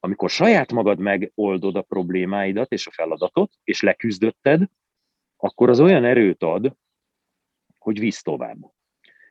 [0.00, 4.62] amikor saját magad megoldod a problémáidat és a feladatot, és leküzdötted,
[5.36, 6.76] akkor az olyan erőt ad,
[7.78, 8.58] hogy visz tovább.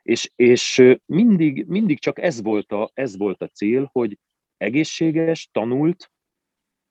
[0.01, 4.17] És, és mindig, mindig csak ez volt, a, ez volt a cél, hogy
[4.57, 6.11] egészséges, tanult,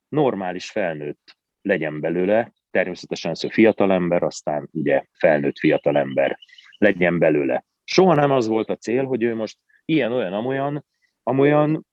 [0.07, 6.39] normális felnőtt legyen belőle, természetesen szó fiatalember, aztán ugye felnőtt fiatalember
[6.77, 7.65] legyen belőle.
[7.89, 10.85] Soha nem az volt a cél, hogy ő most ilyen-olyan, amolyan,
[11.23, 11.85] amolyan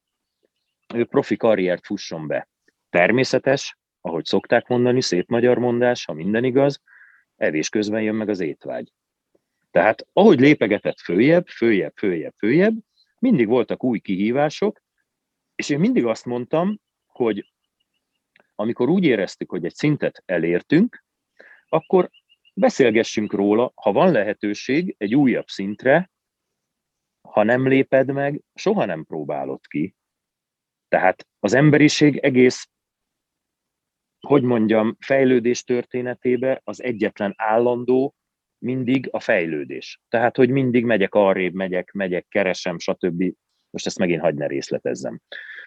[0.94, 2.48] ő profi karriert fusson be.
[2.90, 6.82] Természetes, ahogy szokták mondani, szép magyar mondás, ha minden igaz,
[7.36, 8.92] evés közben jön meg az étvágy.
[9.70, 12.74] Tehát ahogy lépegetett följebb, följebb, följebb, följebb,
[13.18, 14.80] mindig voltak új kihívások,
[15.54, 17.52] és én mindig azt mondtam, hogy
[18.54, 21.04] amikor úgy éreztük, hogy egy szintet elértünk,
[21.68, 22.10] akkor
[22.54, 26.10] beszélgessünk róla, ha van lehetőség egy újabb szintre,
[27.28, 29.94] ha nem léped meg, soha nem próbálod ki.
[30.88, 32.68] Tehát az emberiség egész,
[34.26, 38.14] hogy mondjam, fejlődés történetébe az egyetlen állandó
[38.58, 40.00] mindig a fejlődés.
[40.08, 43.34] Tehát, hogy mindig megyek arrébb, megyek, megyek, keresem, stb.
[43.70, 45.20] Most ezt megint hagyd ne részletezzem.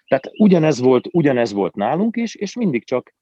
[0.06, 3.13] Tehát ugyanez volt, ugyanez volt nálunk is, és mindig csak,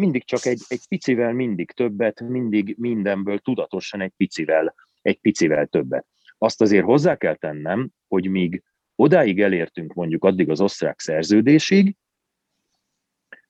[0.00, 6.06] mindig csak egy, egy picivel mindig többet, mindig mindenből tudatosan egy picivel, egy picivel többet.
[6.38, 8.62] Azt azért hozzá kell tennem, hogy míg
[8.94, 11.96] odáig elértünk mondjuk addig az osztrák szerződésig,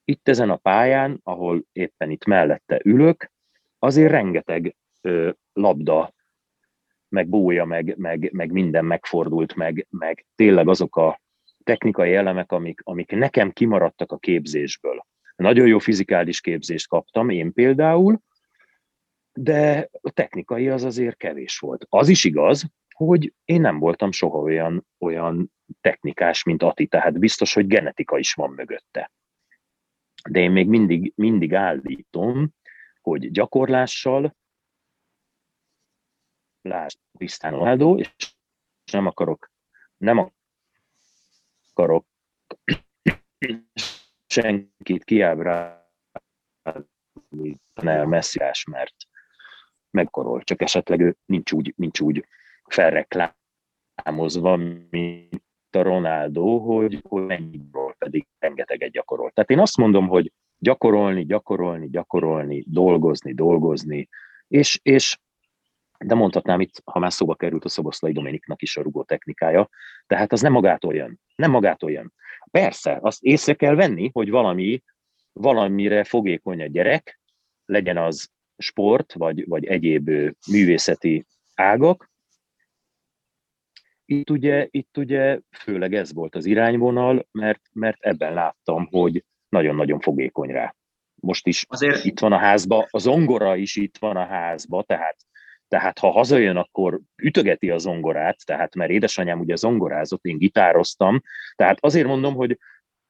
[0.04, 3.30] itt ezen a pályán, ahol éppen itt mellette ülök,
[3.78, 6.14] azért rengeteg ö, labda,
[7.08, 11.20] meg bója, meg, meg, meg minden megfordult, meg, meg tényleg azok a
[11.64, 14.99] technikai elemek, amik, amik nekem kimaradtak a képzésből.
[15.40, 18.20] Nagyon jó fizikális képzést kaptam, én például,
[19.33, 21.87] de a technikai az azért kevés volt.
[21.88, 27.55] Az is igaz, hogy én nem voltam soha olyan, olyan technikás, mint Ati, tehát biztos,
[27.55, 29.12] hogy genetika is van mögötte.
[30.31, 32.55] De én még mindig, mindig állítom,
[33.00, 34.37] hogy gyakorlással,
[36.62, 38.35] lásd Cristiano Ronaldo, és
[38.92, 39.50] nem akarok,
[39.96, 40.33] nem
[41.72, 42.07] akarok
[44.30, 45.84] senkit kiábrálni
[47.74, 48.94] el messziás, mert
[49.90, 52.24] megkorol, csak esetleg ő nincs úgy, nincs úgy
[52.64, 54.56] felreklámozva,
[54.90, 59.30] mint a Ronaldo, hogy, hogy mennyiből pedig rengeteget gyakorol.
[59.30, 64.08] Tehát én azt mondom, hogy gyakorolni, gyakorolni, gyakorolni, dolgozni, dolgozni,
[64.48, 65.18] és, és
[66.04, 69.68] de mondhatnám itt, ha már szóba került a Szoboszlai Dominiknak is a rugó technikája,
[70.06, 71.20] tehát az nem magától jön.
[71.34, 72.12] Nem magától jön.
[72.50, 74.82] Persze, azt észre kell venni, hogy valami,
[75.32, 77.20] valamire fogékony a gyerek,
[77.64, 80.10] legyen az sport, vagy, vagy egyéb
[80.50, 82.10] művészeti ágak.
[84.04, 90.00] Itt ugye, itt ugye főleg ez volt az irányvonal, mert, mert ebben láttam, hogy nagyon-nagyon
[90.00, 90.74] fogékony rá.
[91.14, 92.04] Most is Azért...
[92.04, 95.16] itt van a házba, a zongora is itt van a házba, tehát
[95.70, 101.22] tehát ha hazajön, akkor ütögeti a zongorát, tehát mert édesanyám ugye zongorázott, én gitároztam,
[101.54, 102.59] tehát azért mondom, hogy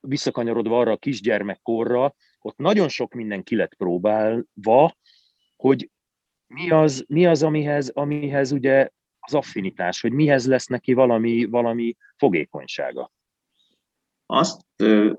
[0.01, 4.96] visszakanyarodva arra a kisgyermekkorra, ott nagyon sok minden ki lett próbálva,
[5.57, 5.90] hogy
[6.46, 11.96] mi az, mi az amihez, amihez ugye az affinitás, hogy mihez lesz neki valami, valami
[12.16, 13.12] fogékonysága.
[14.33, 14.61] Azt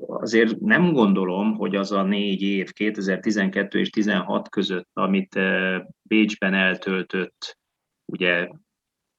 [0.08, 5.39] azért nem gondolom, hogy az a négy év, 2012 és 16 között, amit
[6.02, 7.58] Bécsben eltöltött,
[8.06, 8.50] ugye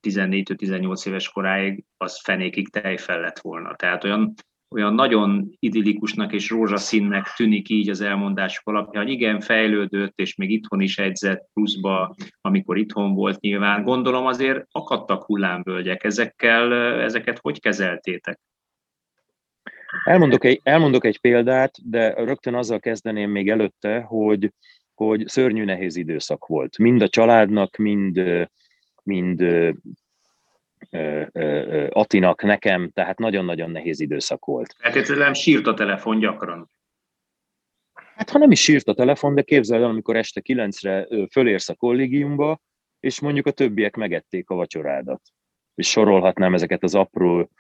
[0.09, 3.77] 14-18 éves koráig, az fenékig tejfel lett volna.
[3.77, 4.35] Tehát olyan,
[4.75, 10.51] olyan nagyon idillikusnak és rózsaszínnek tűnik így az elmondások alapján, hogy igen, fejlődött, és még
[10.51, 13.83] itthon is edzett pluszba, amikor itthon volt nyilván.
[13.83, 16.05] Gondolom azért akadtak hullámvölgyek.
[16.05, 18.41] Ezekkel, ezeket hogy kezeltétek?
[20.05, 24.53] Elmondok egy, elmondok egy példát, de rögtön azzal kezdeném még előtte, hogy,
[24.95, 26.79] hogy szörnyű nehéz időszak volt.
[26.79, 28.23] Mind a családnak, mind,
[29.03, 29.45] mind
[31.89, 34.75] Atinak, nekem, tehát nagyon-nagyon nehéz időszak volt.
[35.19, 36.71] nem sírt a telefon gyakran.
[38.15, 41.75] Hát ha nem is sírt a telefon, de képzeld el, amikor este kilencre fölérsz a
[41.75, 42.61] kollégiumba,
[43.01, 45.21] és mondjuk a többiek megették a vacsorádat.
[45.75, 47.51] És sorolhatnám ezeket az apró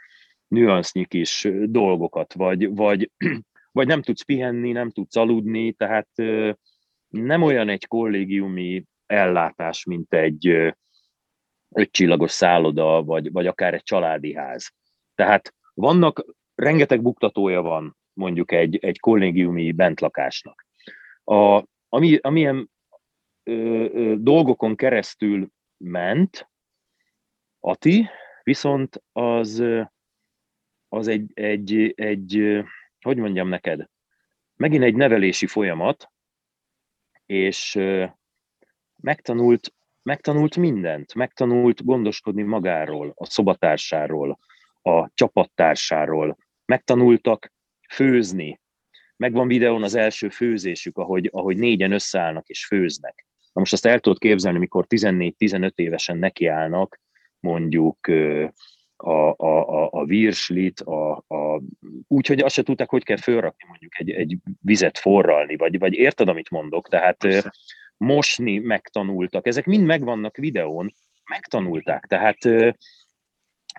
[0.53, 3.11] nüansznyi kis dolgokat, vagy, vagy,
[3.77, 6.09] vagy nem tudsz pihenni, nem tudsz aludni, tehát
[7.09, 10.73] nem olyan egy kollégiumi ellátás, mint egy
[11.75, 14.73] ötcsillagos szálloda, vagy, vagy akár egy családi ház.
[15.15, 20.67] Tehát vannak, rengeteg buktatója van mondjuk egy, egy kollégiumi bentlakásnak.
[21.25, 22.71] A, ami, amilyen
[23.43, 23.53] ö,
[23.93, 26.49] ö, dolgokon keresztül ment
[27.61, 28.09] Ati,
[28.43, 29.65] viszont az
[30.93, 32.63] az egy, egy, egy,
[33.01, 33.89] hogy mondjam neked,
[34.57, 36.11] megint egy nevelési folyamat,
[37.27, 37.79] és
[38.97, 44.39] megtanult, megtanult mindent, megtanult gondoskodni magáról, a szobatársáról,
[44.83, 47.53] a csapattársáról, megtanultak
[47.89, 48.61] főzni,
[49.17, 53.27] megvan videón az első főzésük, ahogy, ahogy négyen összeállnak és főznek.
[53.53, 57.01] Na most azt el tudod képzelni, mikor 14-15 évesen nekiállnak
[57.41, 57.99] mondjuk
[59.03, 61.61] a, a, a, a virslit, a, a,
[62.09, 65.95] úgy, hogy azt se tudták, hogy kell fölrakni mondjuk egy, egy vizet forralni, vagy, vagy
[65.95, 66.89] érted, amit mondok?
[66.89, 67.53] Tehát Persze.
[67.97, 69.47] mosni megtanultak.
[69.47, 72.07] Ezek mind megvannak videón, megtanulták.
[72.07, 72.39] Tehát,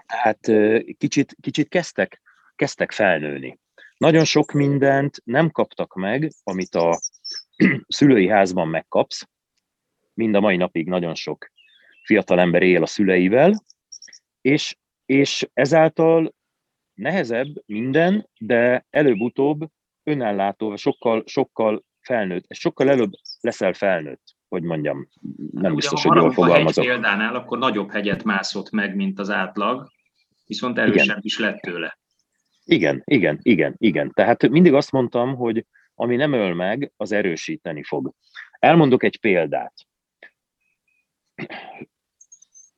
[0.06, 0.52] tehát
[0.98, 2.22] kicsit, kicsit kezdtek,
[2.56, 3.60] kezdtek felnőni.
[3.98, 7.00] Nagyon sok mindent nem kaptak meg, amit a
[7.88, 9.28] szülői házban megkapsz.
[10.14, 11.52] Mind a mai napig nagyon sok
[12.04, 13.64] fiatal ember él a szüleivel,
[14.42, 16.34] és és ezáltal
[16.94, 19.68] nehezebb minden, de előbb-utóbb
[20.04, 25.08] önellátó, sokkal, sokkal felnőtt, sokkal előbb leszel felnőtt, hogy mondjam,
[25.52, 26.84] nem Ugye, biztos, hogy jól fogalmazok.
[26.84, 29.92] Ha példánál, akkor nagyobb hegyet mászott meg, mint az átlag,
[30.46, 31.20] viszont erősebb igen.
[31.22, 31.98] is lett tőle.
[32.63, 34.12] Igen, igen, igen, igen.
[34.13, 38.13] Tehát mindig azt mondtam, hogy ami nem öl meg, az erősíteni fog.
[38.60, 39.74] Elmondok egy példát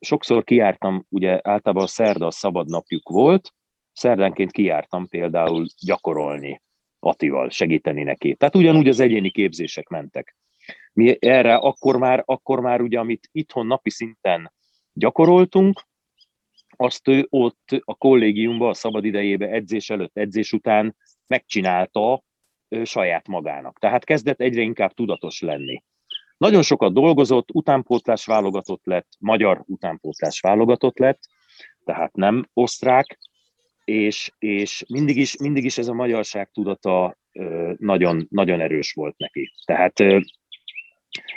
[0.00, 3.54] sokszor kiártam, ugye általában szerda a szabad napjuk volt,
[3.92, 6.62] szerdánként kiártam például gyakorolni
[6.98, 8.34] Atival, segíteni neki.
[8.34, 10.36] Tehát ugyanúgy az egyéni képzések mentek.
[10.92, 14.52] Mi erre akkor már, akkor már ugye, amit itthon napi szinten
[14.92, 15.82] gyakoroltunk,
[16.76, 22.22] azt ő ott a kollégiumban, a szabad idejébe, edzés előtt, edzés után megcsinálta
[22.82, 23.78] saját magának.
[23.78, 25.82] Tehát kezdett egyre inkább tudatos lenni.
[26.36, 31.20] Nagyon sokat dolgozott, utánpótlás válogatott lett, magyar utánpótlás válogatott lett,
[31.84, 33.18] tehát nem osztrák,
[33.84, 37.16] és, és mindig, is, mindig is ez a magyarság tudata
[37.76, 39.52] nagyon, nagyon erős volt neki.
[39.64, 40.02] Tehát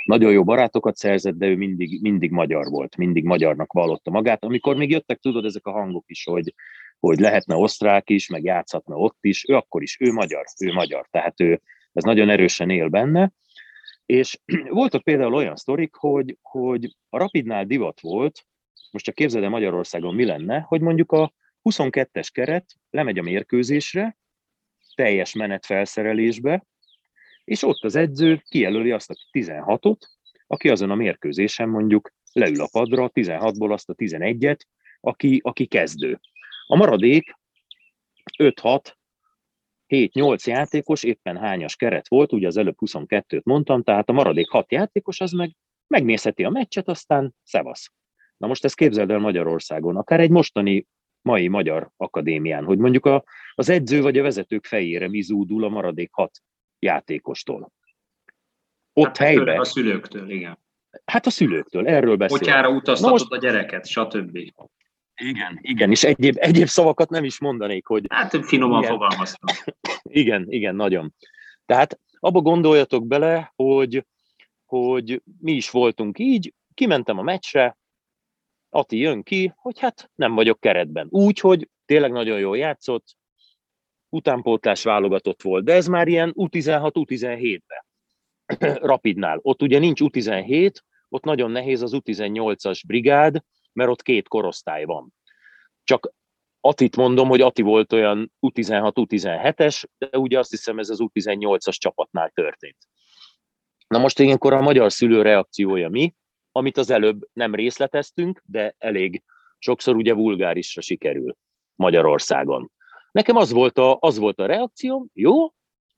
[0.05, 4.43] nagyon jó barátokat szerzett, de ő mindig, mindig magyar volt, mindig magyarnak vallotta magát.
[4.43, 6.53] Amikor még jöttek, tudod, ezek a hangok is, hogy,
[6.99, 11.07] hogy lehetne osztrák is, meg játszhatna ott is, ő akkor is, ő magyar, ő magyar.
[11.11, 11.61] Tehát ő,
[11.93, 13.31] ez nagyon erősen él benne,
[14.09, 14.39] és
[14.69, 18.45] voltak például olyan sztorik, hogy, hogy a Rapidnál divat volt,
[18.91, 21.33] most csak képzeld el Magyarországon mi lenne, hogy mondjuk a
[21.63, 24.17] 22-es keret lemegy a mérkőzésre,
[24.95, 26.65] teljes menetfelszerelésbe,
[27.43, 29.97] és ott az edző kijelöli azt a 16-ot,
[30.47, 34.59] aki azon a mérkőzésen mondjuk leül a padra, 16-ból azt a 11-et,
[34.99, 36.19] aki, aki kezdő.
[36.67, 37.37] A maradék
[38.37, 38.93] 5-6
[39.89, 44.71] 7-8 játékos, éppen hányas keret volt, ugye az előbb 22-t mondtam, tehát a maradék 6
[44.71, 45.55] játékos az meg
[45.87, 47.91] megnézheti a meccset, aztán szevasz.
[48.37, 50.87] Na most ezt képzeld el Magyarországon, akár egy mostani
[51.21, 53.23] mai magyar akadémián, hogy mondjuk a,
[53.53, 56.41] az edző vagy a vezetők fejére mi zúdul a maradék hat
[56.79, 57.71] játékostól.
[58.93, 59.59] Ott hát helyben.
[59.59, 60.59] A szülőktől, igen.
[61.05, 62.45] Hát a szülőktől, erről beszélünk.
[62.45, 63.31] Potyára utaztatod most...
[63.31, 64.39] a gyereket, stb.
[65.19, 68.05] Igen, igen, és egyéb, egyéb szavakat nem is mondanék, hogy...
[68.09, 68.91] Hát finoman igen.
[68.91, 69.55] fogalmaztam.
[70.03, 71.13] Igen, igen, nagyon.
[71.65, 74.05] Tehát abba gondoljatok bele, hogy,
[74.65, 77.77] hogy mi is voltunk így, kimentem a meccsre,
[78.69, 81.07] Ati jön ki, hogy hát nem vagyok keretben.
[81.09, 83.17] Úgy, hogy tényleg nagyon jól játszott,
[84.09, 87.85] utánpótlás válogatott volt, de ez már ilyen U16, U17-ben.
[88.91, 89.39] Rapidnál.
[89.41, 90.73] Ott ugye nincs U17,
[91.09, 93.43] ott nagyon nehéz az U18-as brigád,
[93.79, 95.13] mert ott két korosztály van.
[95.83, 96.13] Csak
[96.61, 101.77] Atit mondom, hogy Ati volt olyan U16, U17-es, de ugye azt hiszem ez az U18-as
[101.77, 102.77] csapatnál történt.
[103.87, 106.13] Na most ilyenkor a magyar szülő reakciója mi?
[106.51, 109.23] amit az előbb nem részleteztünk, de elég
[109.57, 111.35] sokszor ugye vulgárisra sikerül
[111.75, 112.71] Magyarországon.
[113.11, 115.53] Nekem az volt a, az volt a reakció, jó,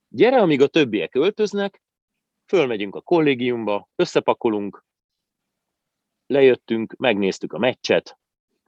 [0.07, 1.82] gyere, amíg a többiek öltöznek,
[2.47, 4.86] fölmegyünk a kollégiumba, összepakolunk,
[6.32, 8.17] lejöttünk, megnéztük a meccset,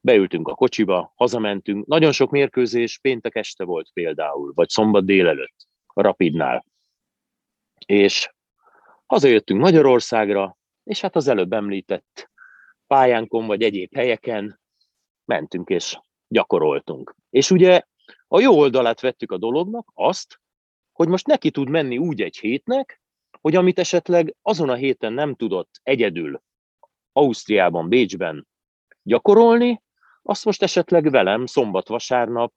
[0.02, 1.86] beültünk a kocsiba, hazamentünk.
[1.86, 6.66] Nagyon sok mérkőzés péntek este volt például, vagy szombat délelőtt a Rapidnál.
[7.86, 8.34] És
[9.06, 12.32] hazajöttünk Magyarországra, és hát az előbb említett
[12.88, 14.60] pályánkon vagy egyéb helyeken
[15.26, 17.16] mentünk és gyakoroltunk.
[17.30, 17.82] És ugye
[18.28, 20.40] a jó oldalát vettük a dolognak, azt,
[20.92, 23.02] hogy most neki tud menni úgy egy hétnek,
[23.42, 26.42] hogy amit esetleg azon a héten nem tudott egyedül
[27.14, 28.48] Ausztriában, Bécsben
[29.02, 29.82] gyakorolni,
[30.22, 32.54] azt most esetleg velem szombat-vasárnap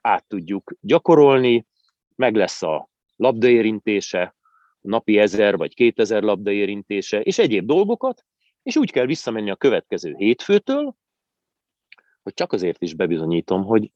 [0.00, 1.66] át tudjuk gyakorolni,
[2.14, 4.34] meg lesz a labdaérintése,
[4.80, 8.24] napi ezer vagy kétezer labda érintése, és egyéb dolgokat,
[8.62, 10.94] és úgy kell visszamenni a következő hétfőtől,
[12.22, 13.92] hogy csak azért is bebizonyítom, hogy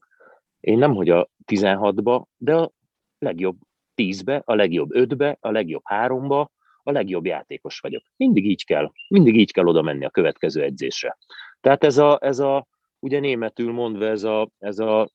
[0.60, 2.72] én nem hogy a 16-ba, de a
[3.18, 3.56] legjobb
[3.94, 6.46] 10-be, a legjobb 5-be, a legjobb 3-ba,
[6.86, 8.02] a legjobb játékos vagyok.
[8.16, 11.18] Mindig így kell, mindig így kell oda menni a következő edzésre.
[11.60, 12.66] Tehát ez a, ez a
[12.98, 15.10] ugye németül mondva ez a, ez a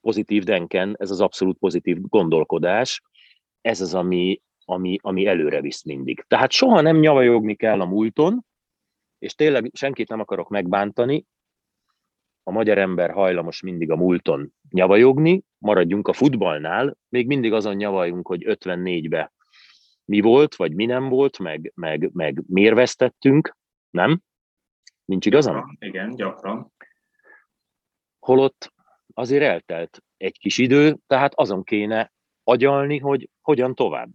[0.00, 3.02] pozitív denken, ez az abszolút pozitív gondolkodás,
[3.60, 6.24] ez az, ami, ami, ami előre visz mindig.
[6.28, 8.44] Tehát soha nem nyavajogni kell a múlton,
[9.18, 11.26] és tényleg senkit nem akarok megbántani,
[12.48, 18.26] a magyar ember hajlamos mindig a múlton nyavajogni, maradjunk a futballnál, még mindig azon nyavajunk,
[18.26, 19.32] hogy 54-be
[20.06, 23.56] mi volt, vagy mi nem volt, meg, meg, meg miért vesztettünk,
[23.90, 24.20] nem?
[25.04, 25.54] Nincs igazam?
[25.54, 26.72] Gyakran, igen, gyakran.
[28.18, 28.72] Holott
[29.14, 34.10] azért eltelt egy kis idő, tehát azon kéne agyalni, hogy hogyan tovább.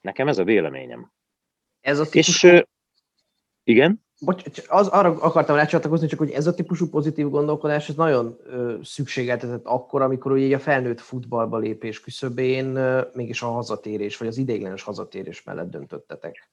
[0.00, 1.12] Nekem ez a véleményem.
[1.80, 2.48] Ez a típusú...
[2.48, 2.64] És
[3.62, 4.06] igen?
[4.20, 8.74] Bocs, az, arra akartam rácsatlakozni, csak hogy ez a típusú pozitív gondolkodás, ez nagyon ö,
[8.82, 14.36] szükségeltetett akkor, amikor ugye a felnőtt futballba lépés küszöbén ö, mégis a hazatérés, vagy az
[14.36, 16.50] ideiglenes hazatérés mellett döntöttetek.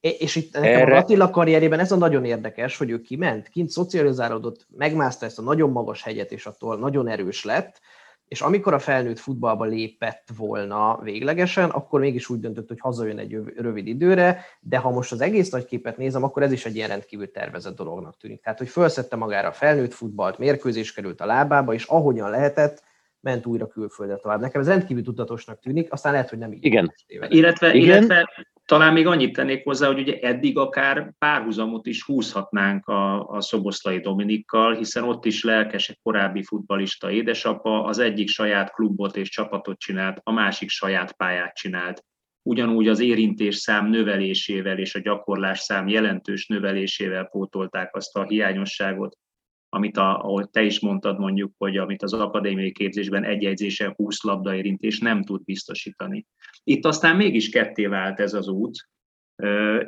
[0.00, 0.96] És itt nekem Erre...
[0.96, 5.42] a Attila karrierében ez a nagyon érdekes, hogy ő kiment, kint szocializálódott, megmászta ezt a
[5.42, 7.80] nagyon magas hegyet, és attól nagyon erős lett,
[8.30, 13.38] és amikor a felnőtt futballba lépett volna véglegesen, akkor mégis úgy döntött, hogy hazajön egy
[13.56, 16.88] rövid időre, de ha most az egész nagy képet nézem, akkor ez is egy ilyen
[16.88, 18.42] rendkívül tervezett dolognak tűnik.
[18.42, 22.82] Tehát, hogy felszette magára a felnőtt futballt, mérkőzés került a lábába, és ahogyan lehetett,
[23.20, 24.40] ment újra külföldre tovább.
[24.40, 26.64] Nekem ez rendkívül tudatosnak tűnik, aztán lehet, hogy nem így.
[26.64, 26.92] Igen.
[27.06, 27.96] Illetve, Igen.
[27.96, 28.30] illetve
[28.70, 34.00] talán még annyit tennék hozzá, hogy ugye eddig akár párhuzamot is húzhatnánk a, a Szoboszlai
[34.00, 39.78] Dominikkal, hiszen ott is lelkes egy korábbi futbalista édesapa, az egyik saját klubot és csapatot
[39.78, 42.04] csinált, a másik saját pályát csinált.
[42.42, 49.16] Ugyanúgy az érintés szám növelésével és a gyakorlás szám jelentős növelésével pótolták azt a hiányosságot,
[49.72, 54.22] amit, a, ahogy te is mondtad mondjuk, hogy amit az akadémiai képzésben egy jegyzésen 20
[54.22, 56.26] labdaérintés nem tud biztosítani.
[56.64, 58.88] Itt aztán mégis ketté vált ez az út.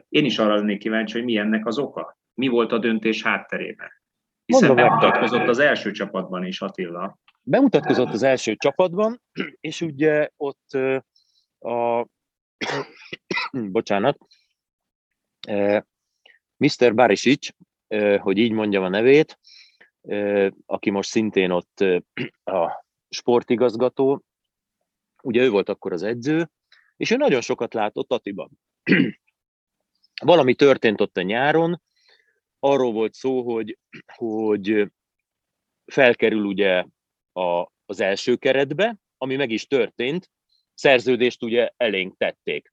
[0.09, 2.19] Én is arra lennék kíváncsi, hogy mi ennek az oka.
[2.35, 3.89] Mi volt a döntés hátterében?
[4.45, 7.19] Hiszen bemutatkozott az első csapatban is Attila.
[7.43, 9.23] Bemutatkozott az első csapatban,
[9.61, 10.71] és ugye ott
[11.59, 12.07] a
[13.53, 14.19] bocsánat,
[16.57, 16.95] Mr.
[16.95, 17.49] Barisic,
[18.19, 19.39] hogy így mondjam a nevét,
[20.67, 21.81] aki most szintén ott
[22.45, 24.25] a sportigazgató,
[25.23, 26.51] ugye ő volt akkor az edző,
[26.97, 28.51] és ő nagyon sokat látott Atiban.
[30.25, 31.83] Valami történt ott a nyáron,
[32.59, 33.79] arról volt szó, hogy,
[34.15, 34.93] hogy
[35.85, 36.85] felkerül ugye
[37.33, 40.31] a, az első keretbe, ami meg is történt,
[40.75, 42.73] szerződést ugye elénk tették.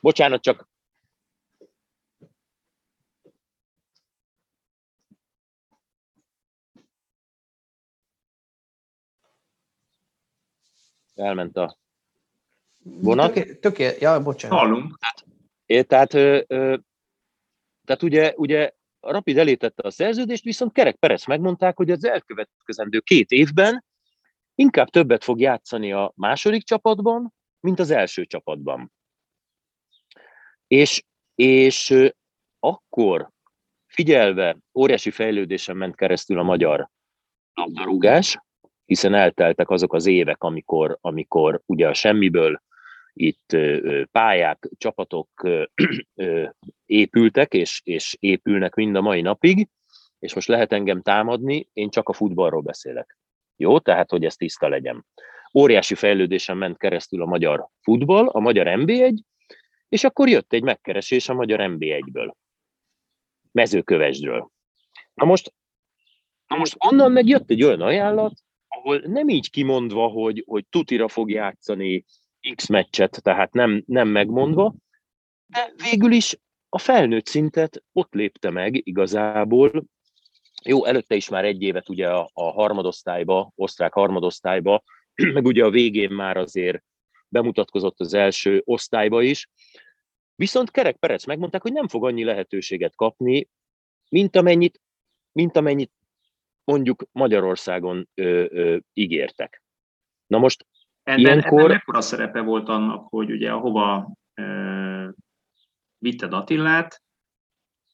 [0.00, 0.68] Bocsánat, csak
[11.14, 11.78] elment a
[12.82, 13.32] vonat.
[13.32, 14.58] Töké, töké, ja, bocsánat.
[14.58, 14.98] Hallunk.
[15.66, 16.76] É, tehát, ö, ö,
[17.84, 23.00] tehát ugye, ugye a Rapid elétette a szerződést, viszont Kerek Perez megmondták, hogy az elkövetkezendő
[23.00, 23.84] két évben
[24.54, 28.92] inkább többet fog játszani a második csapatban, mint az első csapatban.
[30.66, 31.02] És,
[31.34, 31.94] és
[32.58, 33.30] akkor
[33.86, 36.88] figyelve óriási fejlődésen ment keresztül a magyar
[37.54, 38.38] labdarúgás,
[38.92, 42.62] hiszen elteltek azok az évek, amikor, amikor ugye a semmiből
[43.12, 43.56] itt
[44.10, 45.28] pályák, csapatok
[46.86, 49.68] épültek, és, és épülnek mind a mai napig,
[50.18, 53.18] és most lehet engem támadni, én csak a futballról beszélek.
[53.56, 55.06] Jó, tehát, hogy ez tiszta legyen.
[55.54, 59.14] Óriási fejlődésen ment keresztül a magyar futball, a magyar NB1,
[59.88, 62.32] és akkor jött egy megkeresés a magyar NB1-ből,
[63.52, 64.50] mezőkövesdről.
[65.14, 65.54] Na most,
[66.46, 68.32] na most onnan meg jött egy olyan ajánlat,
[68.76, 72.04] ahol nem így kimondva, hogy, hogy tutira fog játszani
[72.54, 74.74] X meccset, tehát nem, nem megmondva,
[75.46, 79.84] de végül is a felnőtt szintet ott lépte meg igazából.
[80.64, 84.82] Jó, előtte is már egy évet ugye a, a harmadosztályba, osztrák harmadosztályba,
[85.34, 86.82] meg ugye a végén már azért
[87.28, 89.48] bemutatkozott az első osztályba is.
[90.34, 93.48] Viszont Kerek Perec megmondták, hogy nem fog annyi lehetőséget kapni,
[94.08, 94.80] mint amennyit,
[95.32, 95.92] mint amennyit
[96.64, 99.62] mondjuk Magyarországon ö, ö, ígértek.
[100.26, 100.66] Na most
[101.02, 101.58] Ebben, Ilyenkor...
[101.58, 104.44] ebben mekkora szerepe volt annak, hogy ugye ahova e,
[105.98, 107.02] vitted Attillát,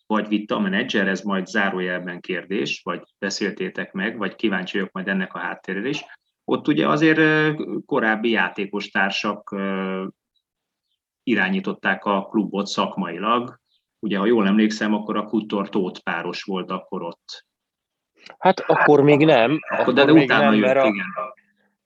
[0.07, 5.09] vagy vitte a menedzser, ez majd zárójelben kérdés, vagy beszéltétek meg, vagy kíváncsi vagyok majd
[5.09, 6.05] ennek a háttérére is.
[6.45, 7.55] Ott ugye azért
[7.87, 9.57] korábbi játékos társak
[11.23, 13.61] irányították a klubot szakmailag.
[13.99, 17.47] Ugye, ha jól emlékszem, akkor a Kutor Tóth páros volt akkor ott.
[18.39, 19.59] Hát akkor még nem.
[19.69, 21.07] Akkor, de, de még utána nem, jött, mert a, igen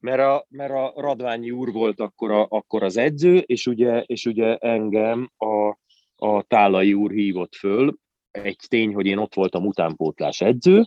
[0.03, 4.27] mert a, mert a Radványi úr volt akkor, a, akkor az edző, és ugye, és
[4.27, 5.69] ugye engem a,
[6.17, 7.97] a Tálai úr hívott föl.
[8.31, 10.85] Egy tény, hogy én ott voltam utánpótlás edző.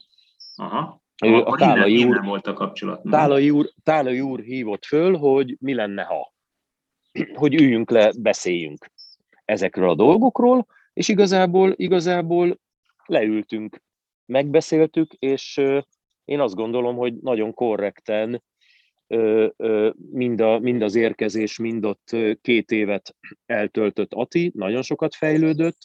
[0.56, 1.02] Aha.
[1.24, 3.02] Ő, a Tálai innen, úr, innen volt a kapcsolat.
[3.10, 6.34] Tálai úr, Tálai úr hívott föl, hogy mi lenne, ha.
[7.34, 8.92] Hogy üljünk le, beszéljünk
[9.46, 12.60] ezekről a dolgokról, és igazából, igazából
[13.06, 13.82] leültünk,
[14.26, 15.62] megbeszéltük, és
[16.26, 18.44] én azt gondolom, hogy nagyon korrekten
[20.12, 23.16] mind, a, mind az érkezés, mind ott két évet
[23.46, 25.78] eltöltött Ati, nagyon sokat fejlődött,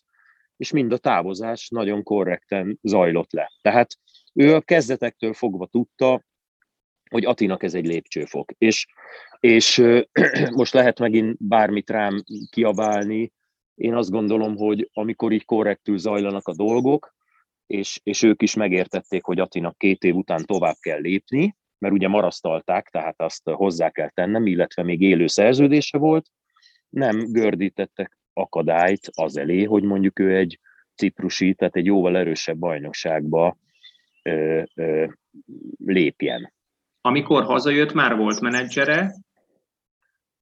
[0.57, 3.53] és mind a távozás nagyon korrekten zajlott le.
[3.63, 3.99] Tehát
[4.33, 6.25] ő a kezdetektől fogva tudta,
[7.11, 8.53] hogy Atinak ez egy lépcsőfok.
[8.59, 8.87] És,
[9.41, 9.83] és
[10.51, 13.33] most lehet megint bármit rám kiabálni,
[13.75, 17.15] én azt gondolom, hogy amikor így korrektül zajlanak a dolgok,
[17.71, 22.09] és, és ők is megértették, hogy Atinak két év után tovább kell lépni, mert ugye
[22.09, 26.27] marasztalták, tehát azt hozzá kell tennem, illetve még élő szerződése volt,
[26.89, 30.61] nem gördítettek akadályt az elé, hogy mondjuk ő egy
[30.95, 33.57] ciprusi, tehát egy jóval erősebb bajnokságba
[34.23, 35.07] ö, ö,
[35.85, 36.53] lépjen.
[37.01, 39.15] Amikor hazajött, már volt menedzsere,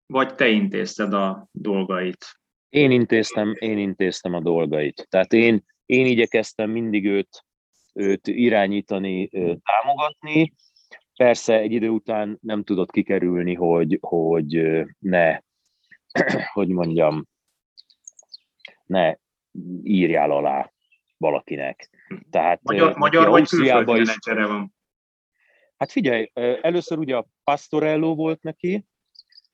[0.06, 2.24] vagy te intézted a dolgait?
[2.68, 5.06] Én intéztem, én intéztem a dolgait.
[5.10, 7.44] Tehát én, én igyekeztem mindig őt,
[7.92, 9.28] őt irányítani,
[9.62, 10.52] támogatni,
[11.18, 15.40] Persze egy idő után nem tudott kikerülni, hogy, hogy ne,
[16.54, 17.26] hogy mondjam,
[18.84, 19.14] ne
[19.82, 20.72] írjál alá
[21.16, 21.90] valakinek.
[22.30, 24.74] Tehát, magyar magyar vagy külföldi is, van?
[25.76, 26.30] Hát figyelj,
[26.60, 28.84] először ugye a Pastorello volt neki,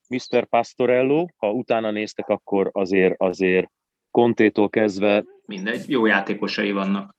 [0.08, 0.46] Mr.
[0.46, 3.70] Pastorello, ha utána néztek, akkor azért, azért
[4.10, 5.24] Kontétól kezdve...
[5.46, 7.16] Mindegy, jó játékosai vannak.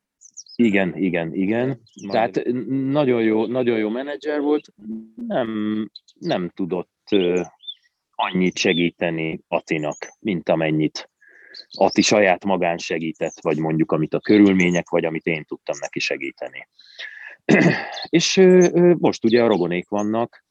[0.56, 1.82] Igen, igen, igen.
[2.08, 4.74] Tehát nagyon jó, nagyon jó menedzser volt,
[5.28, 5.50] nem,
[6.20, 7.10] nem tudott
[8.16, 11.10] annyit segíteni Atinak, mint amennyit
[11.72, 16.68] Ati saját magán segített, vagy mondjuk amit a körülmények, vagy amit én tudtam neki segíteni.
[18.10, 18.36] És
[18.98, 20.46] most ugye a rogonék vannak,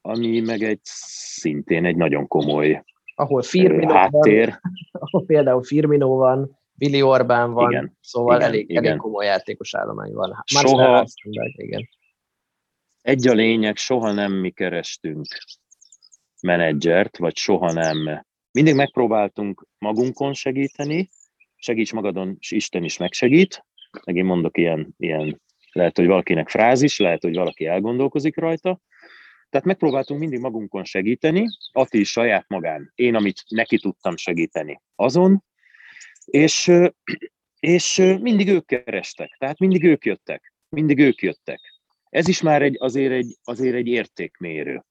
[0.00, 2.82] ami meg egy szintén egy nagyon komoly
[3.14, 4.48] ahol Firmino háttér.
[4.48, 4.72] Van,
[5.02, 8.84] ahol például Firmino van, Billy Orbán van, igen, szóval igen, elég, igen.
[8.84, 10.30] elég komoly játékos állomány van.
[10.54, 11.06] Már soha,
[11.56, 11.88] igen.
[13.02, 15.26] Egy a lényeg, soha nem mi kerestünk
[16.40, 18.24] menedzsert, vagy soha nem.
[18.52, 21.08] Mindig megpróbáltunk magunkon segíteni,
[21.56, 23.64] segíts magadon, és Isten is megsegít.
[24.04, 25.40] Megint mondok ilyen, ilyen
[25.72, 28.80] lehet, hogy valakinek frázis, lehet, hogy valaki elgondolkozik rajta,
[29.48, 35.44] Tehát megpróbáltunk mindig magunkon segíteni, Ati is saját magán, én, amit neki tudtam segíteni azon,
[36.32, 36.70] és,
[37.60, 41.60] és mindig ők kerestek, tehát mindig ők jöttek, mindig ők jöttek.
[42.08, 44.84] Ez is már egy, azért, egy, azért egy értékmérő.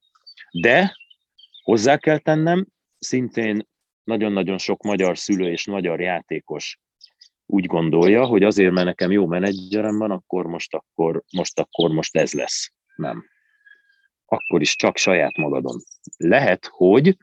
[0.61, 0.95] De
[1.63, 2.67] hozzá kell tennem,
[2.99, 3.67] szintén
[4.03, 6.79] nagyon-nagyon sok magyar szülő és magyar játékos
[7.45, 12.17] úgy gondolja, hogy azért, mert nekem jó menedzserem van, akkor most, akkor most, akkor most
[12.17, 12.71] ez lesz.
[12.95, 13.25] Nem.
[14.25, 15.81] Akkor is csak saját magadon.
[16.17, 17.17] Lehet, hogy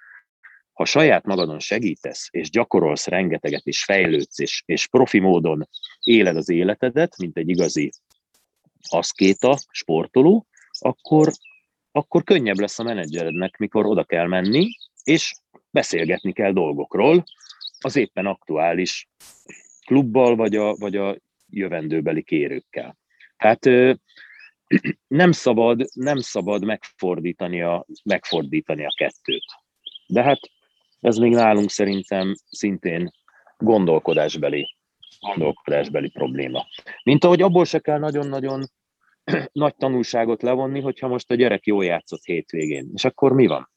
[0.79, 5.69] ha saját magadon segítesz, és gyakorolsz rengeteget, és fejlődsz, és, és profi módon
[6.01, 7.91] éled az életedet, mint egy igazi
[8.89, 10.47] aszkéta, sportoló,
[10.79, 11.33] akkor,
[11.93, 14.69] akkor könnyebb lesz a menedzserednek, mikor oda kell menni,
[15.05, 15.35] és
[15.71, 17.25] beszélgetni kell dolgokról,
[17.79, 19.09] az éppen aktuális
[19.87, 21.17] klubbal, vagy a, vagy a
[21.49, 22.99] jövendőbeli kérőkkel.
[23.37, 23.65] Tehát
[25.23, 29.45] nem szabad, nem szabad megfordítani a, megfordítani a kettőt.
[30.07, 30.39] De hát
[31.01, 33.11] ez még nálunk szerintem szintén
[33.57, 34.77] gondolkodásbeli,
[35.21, 36.67] gondolkodásbeli probléma.
[37.03, 38.65] Mint ahogy abból se kell nagyon-nagyon
[39.53, 42.91] nagy tanulságot levonni, hogyha most a gyerek jól játszott hétvégén.
[42.95, 43.71] És akkor mi van?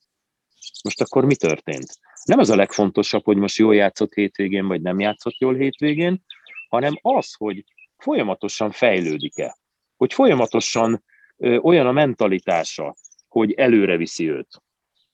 [0.84, 1.99] Most akkor mi történt?
[2.24, 6.24] Nem az a legfontosabb, hogy most jól játszott hétvégén, vagy nem játszott jól hétvégén,
[6.69, 7.63] hanem az, hogy
[7.97, 9.57] folyamatosan fejlődik-e.
[9.97, 11.03] Hogy folyamatosan
[11.38, 12.95] ö, olyan a mentalitása,
[13.28, 14.61] hogy előre viszi őt.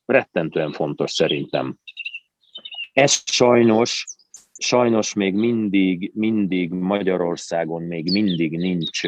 [0.05, 1.77] Rettentően fontos szerintem.
[2.97, 4.05] Ez sajnos,
[4.57, 9.01] sajnos még mindig, mindig Magyarországon még mindig nincs,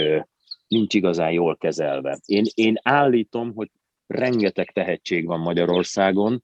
[0.68, 2.20] nincs igazán jól kezelve.
[2.26, 3.70] Én, én állítom, hogy
[4.08, 6.44] rengeteg tehetség van Magyarországon,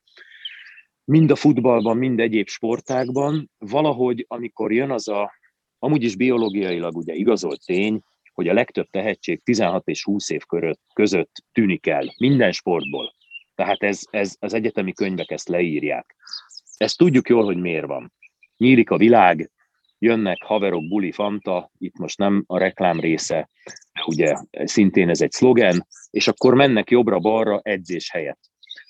[1.04, 3.52] mind a futballban, mind egyéb sportákban.
[3.58, 5.32] Valahogy, amikor jön az a,
[5.80, 8.02] amúgy is biológiailag ugye igazolt tény,
[8.34, 13.14] hogy a legtöbb tehetség 16 és 20 év körött, között tűnik el, minden sportból.
[13.56, 16.16] Tehát ez, ez, az egyetemi könyvek ezt leírják.
[16.78, 18.14] Ezt tudjuk jól, hogy miért van.
[18.58, 19.52] Nyílik a világ,
[20.00, 23.50] jönnek haverok, buli, fanta, itt most nem a reklám része,
[24.06, 28.40] ugye szintén ez egy szlogen, és akkor mennek jobbra-balra edzés helyett.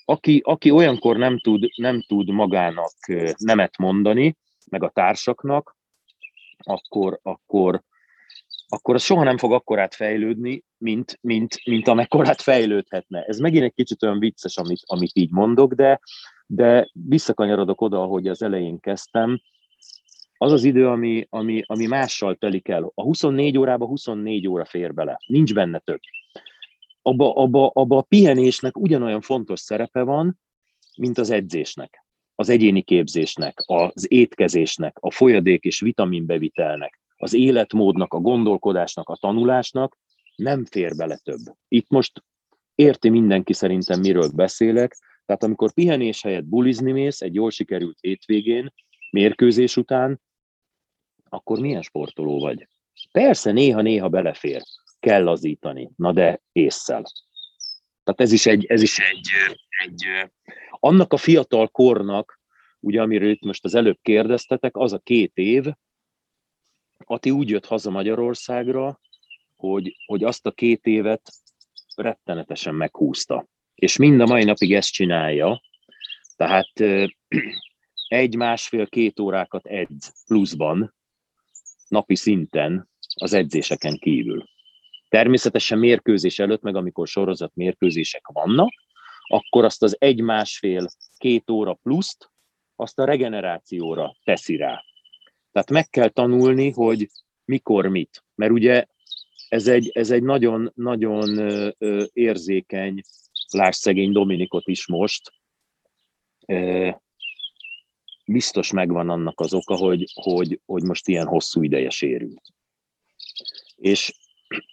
[0.04, 2.94] Aki, aki olyankor nem tud, nem tud magának
[3.36, 4.36] nemet mondani,
[4.70, 5.76] meg a társaknak,
[6.58, 7.82] akkor, akkor,
[8.68, 13.22] akkor az soha nem fog akkorát fejlődni, mint, mint, mint amekkorát fejlődhetne.
[13.22, 16.00] Ez megint egy kicsit olyan vicces, amit, amit így mondok, de,
[16.46, 19.40] de visszakanyarodok oda, ahogy az elején kezdtem,
[20.38, 22.92] az az idő, ami, ami, ami mással telik el.
[22.94, 26.00] A 24 órába 24 óra fér bele, nincs benne több.
[27.02, 30.38] Abba, abba, abba a pihenésnek ugyanolyan fontos szerepe van,
[30.96, 38.20] mint az edzésnek, az egyéni képzésnek, az étkezésnek, a folyadék és vitaminbevitelnek, az életmódnak, a
[38.20, 39.98] gondolkodásnak, a tanulásnak
[40.36, 41.40] nem fér bele több.
[41.68, 42.24] Itt most
[42.74, 44.96] érti mindenki szerintem, miről beszélek,
[45.26, 48.72] tehát amikor pihenés helyett bulizni mész egy jól sikerült hétvégén,
[49.10, 50.20] mérkőzés után,
[51.28, 52.68] akkor milyen sportoló vagy?
[53.12, 54.62] Persze, néha-néha belefér,
[55.00, 57.02] kell lazítani, na de észszel.
[58.04, 59.28] Tehát ez is egy, ez is egy,
[59.84, 60.04] egy
[60.70, 62.40] annak a fiatal kornak,
[62.80, 65.66] ugye amiről itt most az előbb kérdeztetek, az a két év,
[67.04, 69.00] Ati úgy jött haza Magyarországra,
[69.56, 71.32] hogy, hogy azt a két évet
[71.94, 73.46] rettenetesen meghúzta.
[73.76, 75.62] És mind a mai napig ezt csinálja.
[76.36, 76.72] Tehát
[78.08, 80.94] egy-másfél-két órákat edz pluszban,
[81.88, 84.44] napi szinten az edzéseken kívül.
[85.08, 88.72] Természetesen mérkőzés előtt, meg amikor sorozat mérkőzések vannak,
[89.26, 92.30] akkor azt az egy-másfél-két óra pluszt,
[92.76, 94.84] azt a regenerációra teszi rá.
[95.52, 97.10] Tehát meg kell tanulni, hogy
[97.44, 98.24] mikor mit.
[98.34, 98.86] Mert ugye
[99.48, 101.38] ez egy, ez egy nagyon, nagyon
[102.12, 103.02] érzékeny,
[103.52, 105.32] láss szegény Dominikot is most,
[108.26, 112.42] biztos megvan annak az oka, hogy, hogy, hogy most ilyen hosszú ideje sérült.
[113.76, 114.14] És,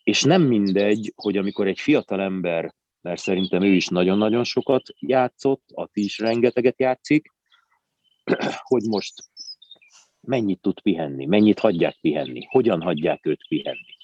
[0.03, 5.63] és nem mindegy, hogy amikor egy fiatal ember, mert szerintem ő is nagyon-nagyon sokat játszott,
[5.73, 7.27] Ati is rengeteget játszik,
[8.71, 9.13] hogy most
[10.19, 13.97] mennyit tud pihenni, mennyit hagyják pihenni, hogyan hagyják őt pihenni.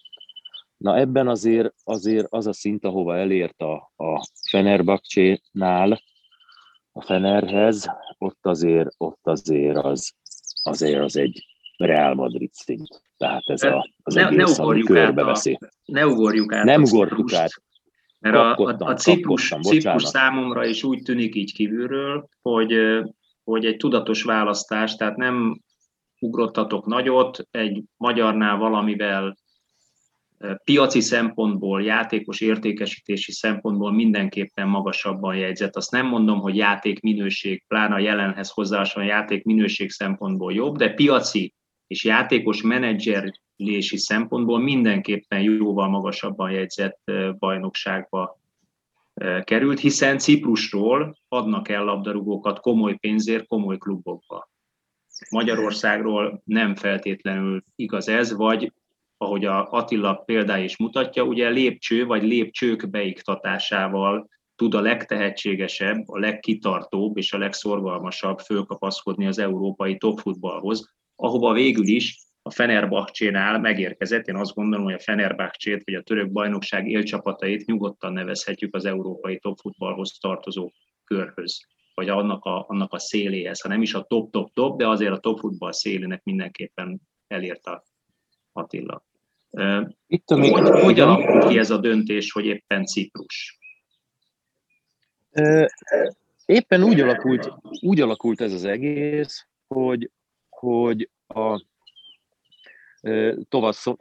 [0.79, 6.01] Na ebben azért, azért az a szint, ahova elért a, a Fenerbahce-nál,
[6.91, 10.13] a Fenerhez, ott azért, ott azért az,
[10.63, 11.45] azért az egy
[11.77, 13.01] Real Madrid szint.
[13.17, 15.57] Tehát ez a, az ne, egész, ne ami körbeveszi.
[15.85, 16.63] Ne ugorjuk át.
[16.63, 17.51] Nem ugorjuk át.
[18.19, 22.73] Mert a, a, a Ciprus, Ciprus számomra is úgy tűnik így kívülről, hogy,
[23.43, 25.61] hogy egy tudatos választás, tehát nem
[26.19, 29.37] ugrottatok nagyot, egy magyarnál valamivel
[30.63, 35.75] piaci szempontból, játékos értékesítési szempontból mindenképpen magasabban jegyzett.
[35.75, 40.93] Azt nem mondom, hogy játék minőség, pláne a jelenhez hozzáasan játék minőség szempontból jobb, de
[40.93, 41.53] piaci
[41.87, 48.39] és játékos menedzserlési szempontból mindenképpen jóval magasabban jegyzett bajnokságba
[49.43, 54.49] került, hiszen Ciprusról adnak el labdarúgókat komoly pénzért komoly klubokba.
[55.29, 58.73] Magyarországról nem feltétlenül igaz ez, vagy
[59.21, 66.19] ahogy a Attila példája is mutatja, ugye lépcső vagy lépcsők beiktatásával tud a legtehetségesebb, a
[66.19, 74.27] legkitartóbb és a legszorgalmasabb fölkapaszkodni az európai topfutballhoz, ahova végül is a Fenerbahcsénál megérkezett.
[74.27, 79.39] Én azt gondolom, hogy a Fenerbahcsét vagy a török bajnokság élcsapatait nyugodtan nevezhetjük az európai
[79.39, 80.71] topfutballhoz tartozó
[81.03, 81.59] körhöz,
[81.93, 85.71] vagy annak a, annak a széléhez, ha nem is a top-top-top, de azért a topfutball
[85.71, 87.83] szélének mindenképpen elért a
[88.51, 89.08] Attila.
[90.07, 93.59] Itt hogy, hogy alakult ki ez a döntés, hogy éppen Ciprus?
[96.45, 100.11] Éppen úgy alakult, úgy alakult ez az egész, hogy,
[100.49, 101.65] hogy a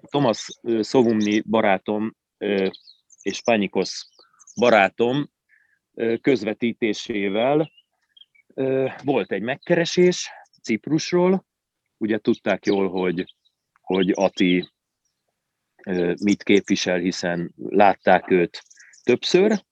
[0.09, 0.46] Thomas
[0.80, 2.16] Szovumni barátom
[3.22, 4.09] és Pányikosz
[4.57, 5.30] barátom
[6.20, 7.70] közvetítésével
[9.03, 10.30] volt egy megkeresés
[10.62, 11.46] Ciprusról,
[11.96, 13.34] ugye tudták jól, hogy,
[13.80, 14.68] hogy Ati
[16.22, 18.62] mit képvisel, hiszen látták őt
[19.03, 19.62] többször.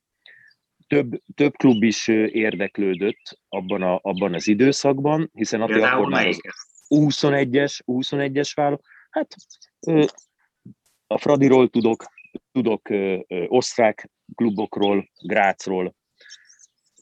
[0.86, 6.40] Több, több klub is érdeklődött abban, a, abban az időszakban, hiszen Ati akkor már az
[6.88, 8.82] 21-es, 21-es váló.
[9.10, 9.34] Hát
[11.06, 12.04] a Fradiról tudok,
[12.52, 12.88] tudok
[13.48, 15.94] osztrák klubokról, Grácról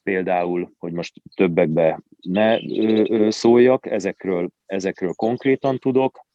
[0.02, 2.58] például, hogy most többekbe ne
[3.30, 6.26] szóljak, ezekről, ezekről konkrétan tudok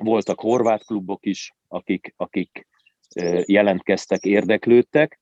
[0.00, 2.66] voltak horvát klubok is, akik, akik
[3.44, 5.20] jelentkeztek, érdeklődtek,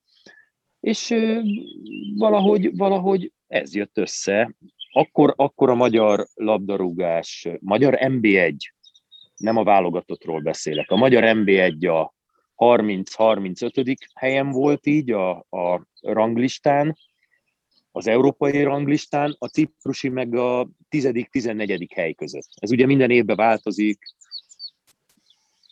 [0.80, 1.14] és
[2.16, 4.54] valahogy, valahogy ez jött össze.
[4.92, 8.56] Akkor, akkor a magyar labdarúgás, magyar MB1,
[9.36, 12.14] nem a válogatottról beszélek, a magyar MB1 a
[12.56, 13.96] 30-35.
[14.14, 16.96] helyen volt így a, a ranglistán,
[17.92, 21.86] az európai ranglistán, a ciprusi meg a 10.-14.
[21.94, 22.48] hely között.
[22.54, 23.98] Ez ugye minden évben változik,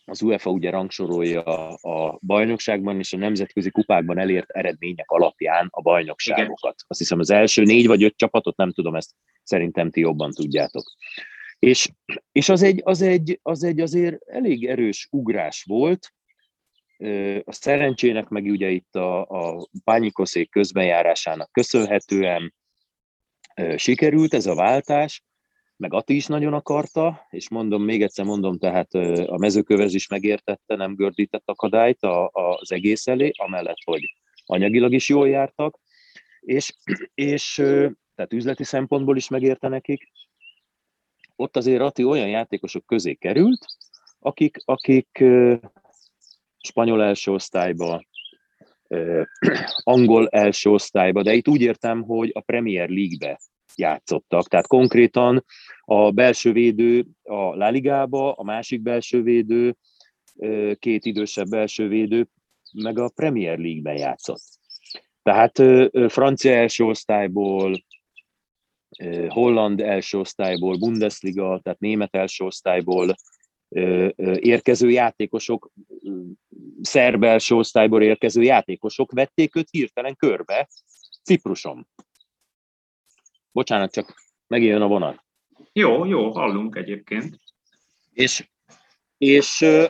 [0.04, 1.42] az UEFA ugye rangsorolja
[1.74, 6.74] a bajnokságban és a nemzetközi kupákban elért eredmények alapján a bajnokságokat.
[6.86, 9.10] Azt hiszem az első négy vagy öt csapatot, nem tudom, ezt
[9.42, 10.84] szerintem ti jobban tudjátok.
[11.58, 11.88] És,
[12.32, 16.12] és az, egy, az, egy, az egy azért elég erős ugrás volt,
[17.44, 22.54] a szerencsének meg ugye itt a, a pányikoszék közbenjárásának köszönhetően
[23.76, 25.22] sikerült ez a váltás,
[25.82, 28.94] meg Ati is nagyon akarta, és mondom, még egyszer mondom, tehát
[29.26, 34.14] a mezőkövez is megértette, nem gördített akadályt a, az egész elé, amellett, hogy
[34.44, 35.78] anyagilag is jól jártak,
[36.40, 36.74] és,
[37.14, 37.54] és
[38.14, 40.12] tehát üzleti szempontból is megérte nekik.
[41.36, 43.66] Ott azért Ati olyan játékosok közé került,
[44.18, 45.24] akik, akik
[46.58, 48.04] spanyol első osztályba,
[49.82, 53.40] angol első osztályba, de itt úgy értem, hogy a Premier League-be
[53.76, 54.48] játszottak.
[54.48, 55.44] Tehát konkrétan
[55.80, 59.76] a belső védő a La Ligába, a másik belső védő,
[60.78, 62.28] két idősebb belső védő,
[62.72, 64.42] meg a Premier League-ben játszott.
[65.22, 65.62] Tehát
[66.12, 67.84] francia első osztályból,
[69.28, 73.14] holland első osztályból, Bundesliga, tehát német első osztályból
[74.36, 75.70] érkező játékosok,
[76.80, 80.68] szerb első osztályból érkező játékosok vették őt hirtelen körbe
[81.22, 81.88] Cipruson.
[83.52, 84.14] Bocsánat, csak
[84.46, 85.24] megjön a vonat.
[85.72, 87.40] Jó, jó, hallunk egyébként.
[88.12, 88.48] És,
[89.18, 89.84] és uh,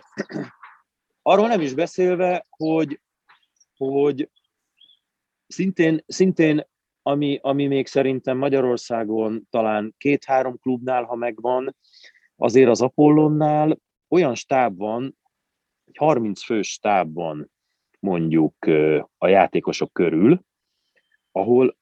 [1.22, 3.00] arról nem is beszélve, hogy,
[3.76, 4.30] hogy
[5.46, 6.70] szintén, szintén
[7.02, 11.76] ami, ami még szerintem Magyarországon talán két-három klubnál, ha megvan,
[12.36, 15.18] azért az Apollonnál olyan stáb van,
[15.84, 17.50] egy 30 fős stáb van
[17.98, 18.54] mondjuk
[19.18, 20.44] a játékosok körül,
[21.32, 21.76] ahol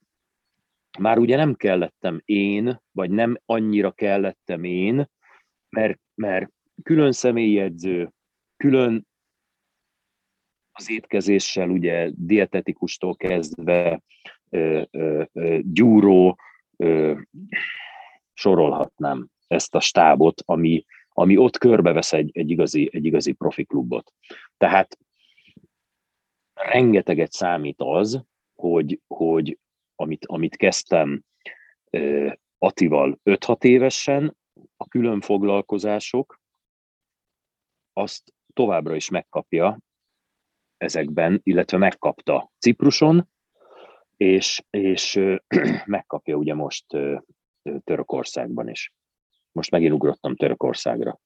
[0.99, 5.09] már ugye nem kellettem én, vagy nem annyira kellettem én,
[5.68, 6.51] mert, mert
[6.82, 8.12] külön személyedző,
[8.57, 9.07] külön
[10.72, 14.03] az étkezéssel, ugye dietetikustól kezdve
[14.51, 16.38] ö, ö, ö, gyúró,
[16.76, 17.20] ö,
[18.32, 24.12] sorolhatnám ezt a stábot, ami, ami ott körbevesz egy, egy, igazi, egy igazi profi klubot.
[24.57, 24.99] Tehát
[26.55, 28.24] rengeteget számít az,
[28.55, 29.59] hogy, hogy
[30.01, 31.22] amit, amit kezdtem
[32.59, 34.36] Atival 5-6 évesen,
[34.76, 36.40] a külön foglalkozások,
[37.92, 39.78] azt továbbra is megkapja
[40.76, 43.28] ezekben, illetve megkapta Cipruson,
[44.16, 45.20] és, és
[45.84, 46.86] megkapja ugye most
[47.84, 48.92] Törökországban is.
[49.53, 51.18] Most megint ugrottam Törökországra.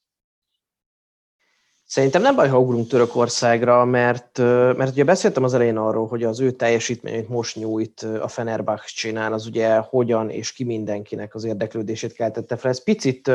[1.87, 4.39] Szerintem nem baj, ha ugrunk Törökországra, mert,
[4.77, 9.33] mert ugye beszéltem az elején arról, hogy az ő teljesítményét most nyújt a Fenerbahce csinál,
[9.33, 12.71] az ugye hogyan és ki mindenkinek az érdeklődését keltette fel.
[12.71, 13.31] Ez picit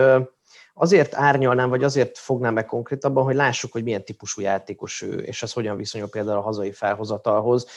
[0.74, 5.44] azért árnyalnám, vagy azért fognám meg konkrétabban, hogy lássuk, hogy milyen típusú játékos ő, és
[5.44, 7.68] ez hogyan viszonyul például a hazai felhozatalhoz.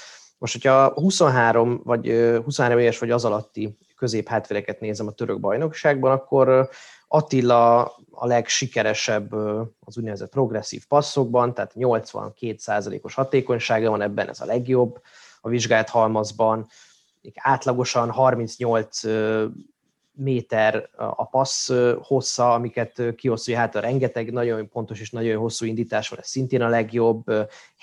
[0.42, 2.06] Most, hogyha 23 vagy
[2.44, 6.68] 23 éves vagy az alatti középhátvereket nézem a török bajnokságban, akkor
[7.08, 9.32] Attila a legsikeresebb
[9.80, 15.00] az úgynevezett progresszív passzokban, tehát 82%-os hatékonysága van ebben, ez a legjobb
[15.40, 16.66] a vizsgált halmazban,
[17.34, 19.00] átlagosan 38
[20.14, 21.70] méter a passz
[22.02, 26.62] hossza, amiket kiosztja, hát a rengeteg nagyon pontos és nagyon hosszú indítás van, ez szintén
[26.62, 27.24] a legjobb,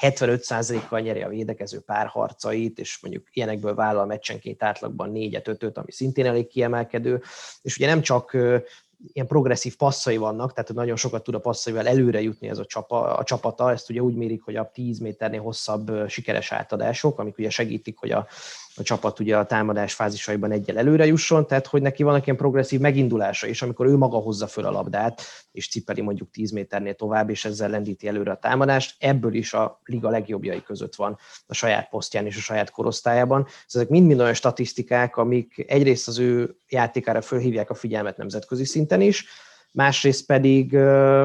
[0.02, 6.48] 75%-kal nyeri a védekező párharcait, és mondjuk ilyenekből vállal meccsenként átlagban 4-5-öt, ami szintén elég
[6.48, 7.22] kiemelkedő,
[7.62, 8.38] és ugye nem csak
[9.14, 13.18] ilyen progresszív passzai vannak, tehát nagyon sokat tud a passzaival előre jutni ez a, csapa,
[13.18, 17.50] a csapata, ezt ugye úgy mérik, hogy a 10 méternél hosszabb sikeres átadások, amik ugye
[17.50, 18.28] segítik, hogy a,
[18.80, 22.80] a csapat ugye a támadás fázisaiban egyel előre jusson, tehát hogy neki vannak ilyen progresszív
[22.80, 25.22] megindulása is, amikor ő maga hozza föl a labdát,
[25.52, 29.82] és cipeli mondjuk 10 méternél tovább, és ezzel lendíti előre a támadást, ebből is a
[29.84, 31.18] liga legjobbjai között van
[31.48, 33.48] a saját posztján és a saját korosztályában.
[33.68, 39.26] Ezek mind-mind olyan statisztikák, amik egyrészt az ő játékára fölhívják a figyelmet nemzetközi szinten is,
[39.72, 40.74] másrészt pedig,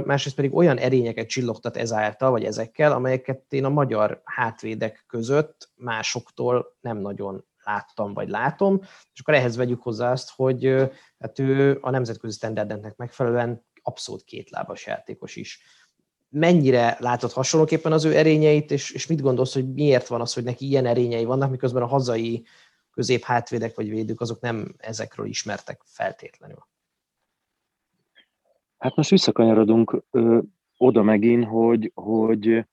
[0.05, 6.77] másrészt pedig olyan erényeket csillogtat ezáltal, vagy ezekkel, amelyeket én a magyar hátvédek között másoktól
[6.81, 8.81] nem nagyon láttam, vagy látom,
[9.13, 10.75] és akkor ehhez vegyük hozzá azt, hogy
[11.19, 15.61] hát ő a nemzetközi standardnek megfelelően abszolút kétlábas játékos is.
[16.29, 20.45] Mennyire látod hasonlóképpen az ő erényeit, és, és mit gondolsz, hogy miért van az, hogy
[20.45, 22.47] neki ilyen erényei vannak, miközben a hazai
[22.91, 26.67] közép hátvédek vagy védők azok nem ezekről ismertek feltétlenül?
[28.85, 30.39] Hát most visszakanyarodunk ö,
[30.77, 32.65] oda megint, hogy, hogy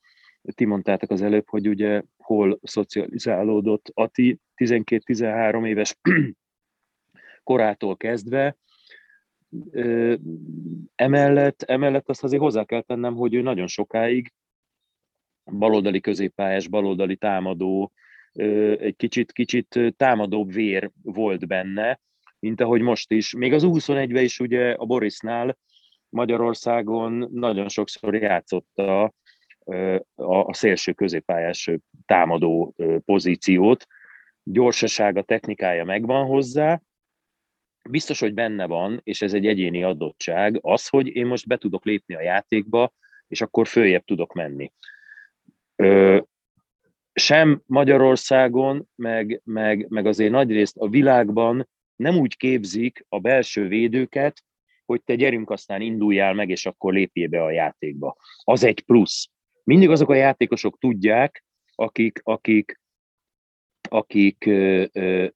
[0.41, 5.97] ti mondtátok az előbb, hogy ugye hol szocializálódott Ati 12-13 éves
[7.43, 8.57] korától kezdve.
[9.71, 10.15] Ö,
[10.95, 14.33] emellett, emellett azt azért hozzá kell tennem, hogy ő nagyon sokáig
[15.51, 17.91] baloldali középpályás, baloldali támadó,
[18.33, 21.99] ö, egy kicsit, kicsit támadóbb vér volt benne,
[22.39, 23.33] mint ahogy most is.
[23.33, 25.57] Még az U21-ben is ugye a Borisnál
[26.11, 29.13] Magyarországon nagyon sokszor játszotta
[30.15, 31.71] a szélső középpályás
[32.05, 33.85] támadó pozíciót.
[34.43, 36.81] Gyorsasága, technikája megvan hozzá,
[37.89, 41.85] biztos, hogy benne van, és ez egy egyéni adottság, az, hogy én most be tudok
[41.85, 42.93] lépni a játékba,
[43.27, 44.71] és akkor följebb tudok menni.
[47.13, 54.43] sem Magyarországon, meg, meg, meg azért nagyrészt a világban nem úgy képzik a belső védőket,
[54.91, 58.15] hogy te gyerünk, aztán induljál meg, és akkor lépjél be a játékba.
[58.43, 59.29] Az egy plusz.
[59.63, 62.79] Mindig azok a játékosok tudják, akik, akik,
[63.89, 64.49] akik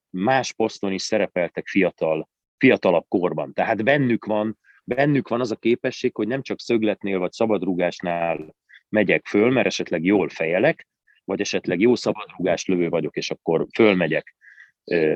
[0.10, 3.54] más poszton is szerepeltek fiatal, fiatalabb korban.
[3.54, 8.56] Tehát bennük van, bennük van az a képesség, hogy nem csak szögletnél vagy szabadrúgásnál
[8.90, 10.88] megyek föl, mert esetleg jól fejelek,
[11.24, 14.36] vagy esetleg jó szabadrúgás lövő vagyok, és akkor fölmegyek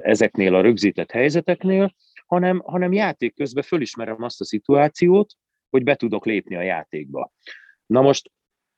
[0.02, 1.94] ezeknél a rögzített helyzeteknél,
[2.30, 5.34] hanem, hanem játék közben fölismerem azt a szituációt,
[5.70, 7.32] hogy be tudok lépni a játékba.
[7.86, 8.32] Na most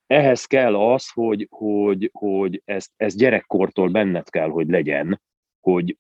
[0.08, 5.22] ehhez kell az, hogy, hogy, hogy ez, ez gyerekkortól benned kell, hogy legyen,
[5.60, 5.98] hogy,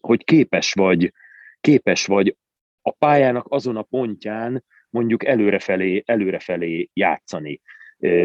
[0.00, 1.12] hogy képes vagy,
[1.60, 2.36] képes vagy
[2.82, 7.60] a pályának azon a pontján mondjuk előrefelé, előrefelé játszani,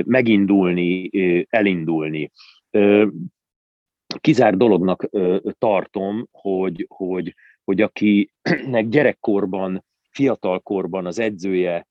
[0.04, 1.10] megindulni,
[1.50, 2.32] elindulni.
[4.18, 5.10] Kizár dolognak
[5.58, 11.88] tartom, hogy, hogy, hogy akinek gyerekkorban, fiatalkorban az edzője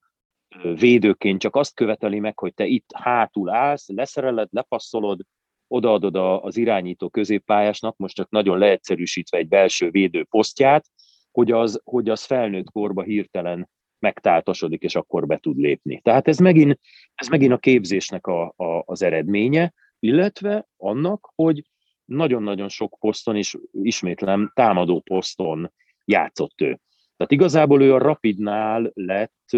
[0.75, 5.21] védőként csak azt követeli meg, hogy te itt hátul állsz, leszereled, lepasszolod,
[5.69, 10.87] odaadod az irányító középpályásnak, most csak nagyon leegyszerűsítve egy belső védő posztját,
[11.31, 13.69] hogy az, hogy az felnőtt korba hirtelen
[13.99, 16.01] megtáltasodik, és akkor be tud lépni.
[16.01, 16.81] Tehát ez megint,
[17.15, 21.70] ez megint a képzésnek a, a, az eredménye, illetve annak, hogy
[22.11, 25.73] nagyon-nagyon sok poszton, és ismétlem támadó poszton
[26.05, 26.81] játszott ő.
[27.17, 29.57] Tehát igazából ő a Rapidnál lett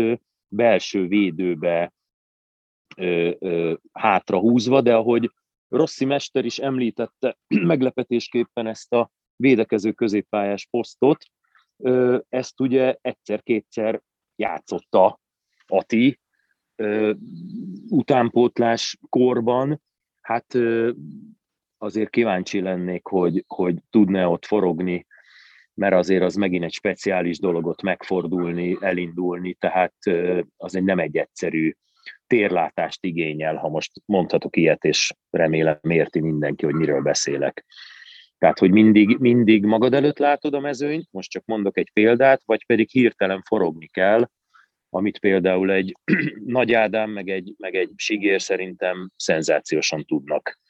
[0.49, 1.93] belső védőbe
[2.97, 5.31] ö, ö, hátrahúzva, de ahogy
[5.69, 7.39] Rossi Mester is említette
[7.73, 11.25] meglepetésképpen ezt a védekező középpályás posztot,
[11.77, 14.03] ö, ezt ugye egyszer-kétszer
[14.37, 15.21] játszotta
[15.67, 16.21] Ati,
[17.89, 19.83] utánpótlás korban,
[20.21, 20.59] hát
[21.83, 25.07] azért kíváncsi lennék, hogy, hogy tudna ott forogni,
[25.75, 29.95] mert azért az megint egy speciális dologot megfordulni, elindulni, tehát
[30.57, 31.73] az egy nem egy egyszerű
[32.27, 37.65] térlátást igényel, ha most mondhatok ilyet, és remélem érti mindenki, hogy miről beszélek.
[38.39, 42.67] Tehát, hogy mindig, mindig magad előtt látod a mezőnyt, most csak mondok egy példát, vagy
[42.67, 44.29] pedig hirtelen forogni kell,
[44.89, 45.97] amit például egy
[46.59, 50.61] Nagy Ádám, meg egy, meg egy Sigér szerintem szenzációsan tudnak.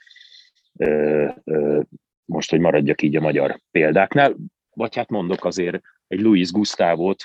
[2.25, 4.37] Most, hogy maradjak így a magyar példáknál,
[4.71, 7.25] vagy hát mondok azért egy Luis Gustavot,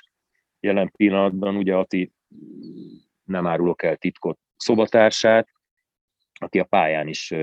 [0.59, 2.11] jelen pillanatban ugye Ati
[3.23, 5.49] nem árulok el titkot szobatársát,
[6.39, 7.33] aki a pályán is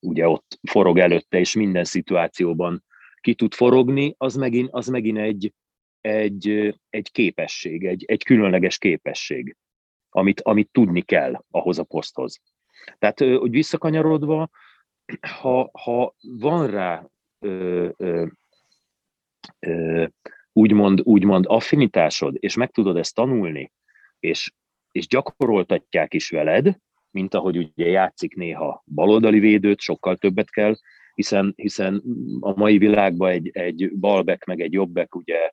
[0.00, 2.84] ugye ott forog előtte, és minden szituációban
[3.20, 5.54] ki tud forogni, az megint, az megint egy,
[6.00, 9.56] egy, egy képesség, egy, egy különleges képesség,
[10.08, 12.40] amit, amit tudni kell ahhoz a poszthoz.
[12.98, 14.50] Tehát, hogy visszakanyarodva,
[15.20, 17.06] ha, ha van rá
[17.38, 18.26] ö, ö,
[19.58, 20.06] ö,
[20.52, 23.72] úgymond, úgymond affinitásod, és meg tudod ezt tanulni,
[24.20, 24.52] és,
[24.92, 26.76] és gyakoroltatják is veled,
[27.10, 30.74] mint ahogy ugye játszik néha baloldali védőt, sokkal többet kell,
[31.14, 32.02] hiszen, hiszen
[32.40, 35.50] a mai világban egy, egy balbek meg egy jobbek ugye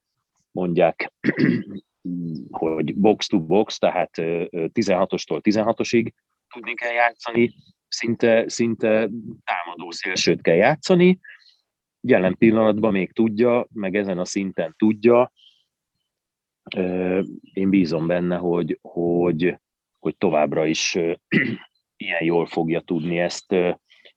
[0.51, 1.13] mondják,
[2.51, 6.11] hogy box to box, tehát 16-ostól 16-osig
[6.53, 7.53] tudni kell játszani,
[7.87, 9.09] szinte, szinte
[9.43, 11.19] támadó szélsőt kell játszani,
[12.01, 15.31] jelen pillanatban még tudja, meg ezen a szinten tudja,
[17.53, 19.59] én bízom benne, hogy, hogy,
[19.99, 20.97] hogy továbbra is
[21.97, 23.55] ilyen jól fogja tudni ezt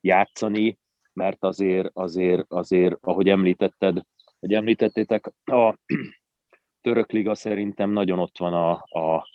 [0.01, 0.79] játszani,
[1.13, 4.01] mert azért, azért, azért ahogy említetted,
[4.39, 5.77] hogy említettétek, a
[6.81, 9.27] török liga szerintem nagyon ott van a, a,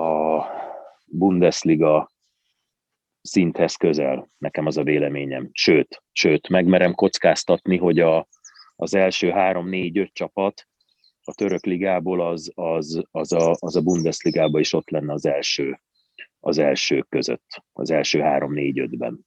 [0.00, 0.46] a
[1.06, 2.10] Bundesliga
[3.22, 5.48] szinthez közel, nekem az a véleményem.
[5.52, 8.28] Sőt, sőt, megmerem kockáztatni, hogy a,
[8.76, 10.68] az első három, négy, öt csapat
[11.24, 15.80] a török ligából az, az, az, a, az a Bundesligában is ott lenne az első,
[16.40, 19.26] az első között, az első három, négy, ötben.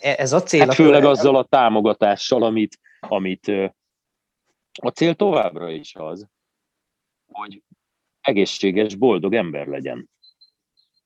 [0.00, 0.60] E, ez a cél.
[0.60, 3.48] Hát főleg azzal a támogatással, amit, amit
[4.82, 6.28] a cél továbbra is az,
[7.26, 7.62] hogy
[8.20, 10.10] egészséges, boldog ember legyen.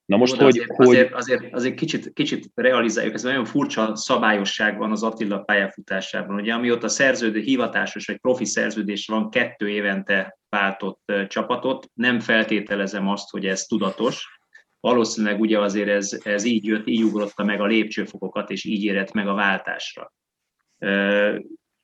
[0.07, 0.87] Na most, Jó, hogy, azért, hogy...
[0.87, 6.37] Azért, azért, azért kicsit, kicsit realizáljuk, ez nagyon furcsa szabályosság van az Attila pályafutásában.
[6.37, 13.31] Ugye amióta szerződő, hivatásos vagy profi szerződés van, kettő évente váltott csapatot, nem feltételezem azt,
[13.31, 14.39] hogy ez tudatos.
[14.81, 19.13] Valószínűleg ugye azért ez, ez így jött, így ugrotta meg a lépcsőfokokat, és így érett
[19.13, 20.13] meg a váltásra.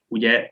[0.06, 0.50] Ugye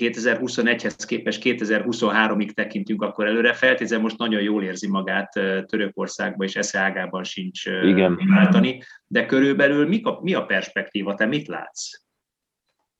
[0.00, 3.52] 2021-hez képest 2023-ig tekintünk akkor előre.
[3.52, 5.32] Feltézem most nagyon jól érzi magát
[5.66, 8.18] Törökországban, és esze ágában sincs Igen.
[8.28, 8.82] váltani.
[9.06, 11.14] De körülbelül mi a, mi a perspektíva?
[11.14, 11.90] Te mit látsz?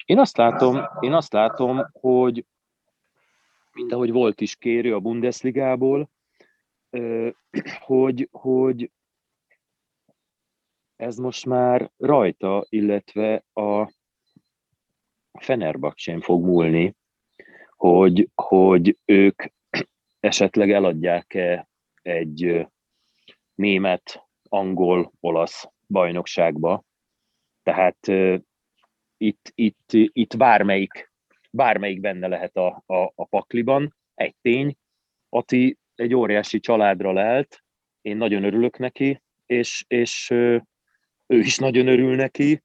[0.05, 2.47] Én azt látom, én azt látom, hogy
[3.73, 6.11] mint ahogy volt is kérő a Bundesligából,
[7.81, 8.91] hogy, hogy
[10.97, 13.93] ez most már rajta, illetve a
[15.39, 16.95] Fenerbahcsén fog múlni,
[17.77, 19.43] hogy, hogy ők
[20.21, 21.69] esetleg eladják-e
[22.03, 22.67] egy
[23.55, 26.85] német, angol, olasz bajnokságba.
[27.63, 28.39] Tehát uh,
[29.17, 31.13] itt, itt, itt bármelyik,
[31.51, 33.97] bármelyik benne lehet a, a, a pakliban.
[34.15, 34.77] Egy tény,
[35.29, 37.63] Ati egy óriási családra lelt,
[38.01, 42.63] én nagyon örülök neki, és, és ő is nagyon örül neki,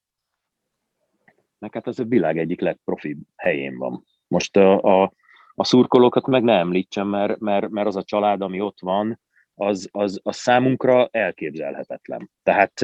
[1.60, 4.03] meg hát ez a világ egyik legprofibb helyén van.
[4.28, 5.12] Most a, a,
[5.55, 9.20] a szurkolókat meg ne említsem, mert, mert, mert az a család, ami ott van,
[9.55, 12.32] az, az, az számunkra elképzelhetetlen.
[12.43, 12.82] Tehát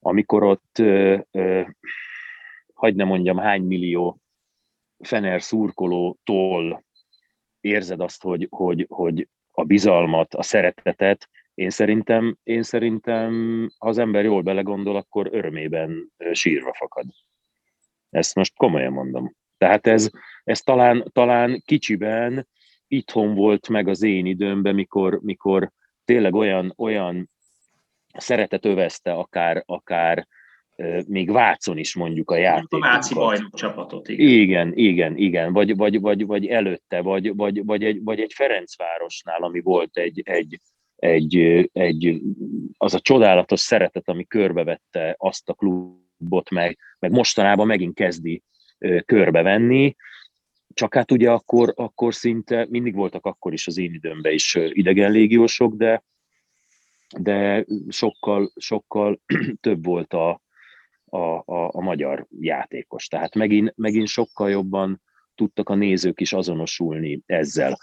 [0.00, 0.82] amikor ott,
[2.74, 4.20] hagyd ne mondjam, hány millió
[4.98, 6.84] Fener szurkolótól
[7.60, 13.30] érzed azt, hogy, hogy, hogy a bizalmat, a szeretetet, én szerintem, én szerintem,
[13.78, 17.06] ha az ember jól belegondol, akkor örömében sírva fakad.
[18.10, 19.34] Ezt most komolyan mondom.
[19.58, 20.10] Tehát ez,
[20.44, 22.48] ez talán, talán kicsiben
[22.88, 25.72] itthon volt meg az én időmben, mikor, mikor
[26.04, 27.30] tényleg olyan, olyan
[28.16, 30.26] szeretet övezte akár, akár
[31.06, 32.66] még Vácon is mondjuk a játék.
[32.68, 34.26] A Váci bajnok csapatot, igen.
[34.26, 35.52] Igen, igen, igen.
[35.52, 40.22] Vagy, vagy, vagy, vagy előtte, vagy, vagy, vagy, egy, vagy egy Ferencvárosnál, ami volt egy,
[40.24, 40.60] egy,
[41.06, 42.20] egy, egy,
[42.76, 48.42] az a csodálatos szeretet, ami körbevette azt a klubot, meg, meg mostanában megint kezdi
[49.04, 49.96] körbevenni.
[50.74, 55.10] csak hát ugye akkor, akkor szinte, mindig voltak akkor is az én időmben is idegen
[55.10, 56.02] légiósok, de,
[57.18, 59.20] de sokkal, sokkal
[59.60, 60.40] több volt a,
[61.04, 63.06] a, a, a magyar játékos.
[63.06, 65.02] Tehát megint, megint sokkal jobban
[65.34, 67.78] tudtak a nézők is azonosulni ezzel.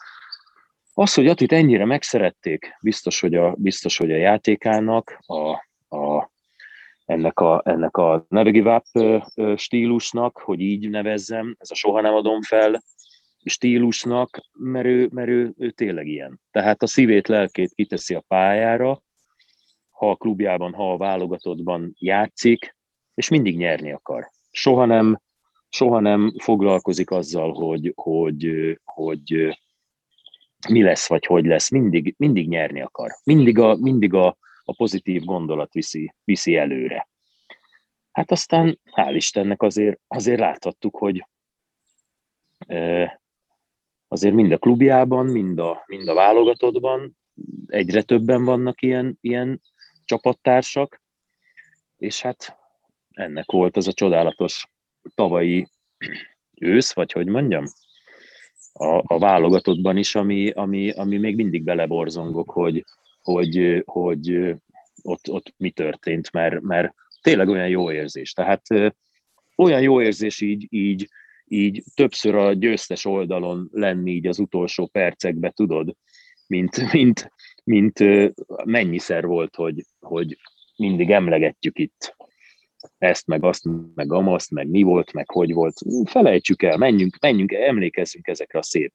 [0.94, 5.50] Az, hogy Atit ennyire megszerették, biztos, hogy a, biztos, hogy a játékának, a,
[5.96, 6.32] a,
[7.06, 8.86] ennek a, ennek a Nevegiváp
[9.56, 12.82] stílusnak, hogy így nevezzem, ez a soha nem adom fel
[13.44, 16.40] stílusnak, mert ő, mert ő, ő tényleg ilyen.
[16.52, 19.02] Tehát a szívét, lelkét kiteszi a pályára,
[19.90, 22.76] ha a klubjában, ha a válogatottban játszik,
[23.14, 24.30] és mindig nyerni akar.
[24.52, 25.20] Soha nem,
[25.70, 29.58] soha nem foglalkozik azzal, hogy, hogy, hogy
[30.70, 31.70] mi lesz, vagy hogy lesz.
[31.70, 33.12] Mindig, mindig nyerni akar.
[33.24, 37.08] Mindig a, mindig a, a pozitív gondolat viszi, viszi előre.
[38.12, 41.26] Hát aztán, hál' Istennek azért, azért láthattuk, hogy
[44.08, 47.18] azért mind a klubjában, mind a, mind a válogatottban
[47.68, 49.62] egyre többen vannak ilyen, ilyen
[50.06, 51.02] csapattársak,
[51.98, 52.58] és hát
[53.10, 54.68] ennek volt az a csodálatos
[55.16, 55.68] tavalyi
[56.56, 57.66] ősz, vagy hogy mondjam,
[58.74, 62.86] a, a válogatottban is, ami, ami, ami még mindig beleborzongok, hogy,
[63.22, 64.56] hogy, hogy
[65.02, 68.34] ott, ott mi történt, mert, mert tényleg olyan jó érzés.
[68.34, 68.62] Tehát
[69.56, 71.10] olyan jó érzés így, így,
[71.46, 75.96] így többször a győztes oldalon lenni így az utolsó percekbe, tudod,
[76.48, 77.32] mint, mint,
[77.64, 78.00] mint
[78.64, 80.38] mennyiszer volt, hogy, hogy
[80.76, 82.16] mindig emlegetjük itt
[82.98, 83.64] ezt, meg azt,
[83.96, 85.74] meg amaszt, meg mi volt, meg hogy volt.
[86.06, 88.94] Felejtsük el, menjünk, menjünk, emlékezzünk ezekre a szép,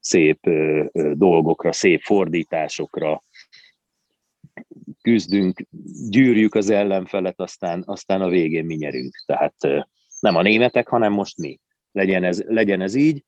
[0.00, 3.24] szép ö, ö, dolgokra, szép fordításokra,
[5.02, 5.66] küzdünk,
[6.10, 9.22] gyűrjük az ellenfelet, aztán, aztán a végén mi nyerünk.
[9.26, 9.80] Tehát ö,
[10.20, 11.60] nem a németek, hanem most mi.
[11.92, 13.24] Legyen ez, legyen ez így.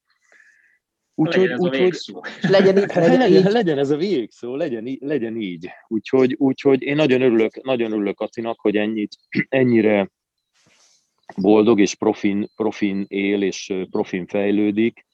[1.15, 5.71] Úgyhogy, legyen, úgy, hogy, legyen, így, legyen, legyen, legyen ez a végszó, legyen, legyen így.
[5.89, 9.17] Úgyhogy, úgyhogy én nagyon örülök, nagyon örülök Atinak, hogy ennyit,
[9.49, 10.11] ennyire
[11.37, 15.07] boldog és profin, profin él és profin fejlődik.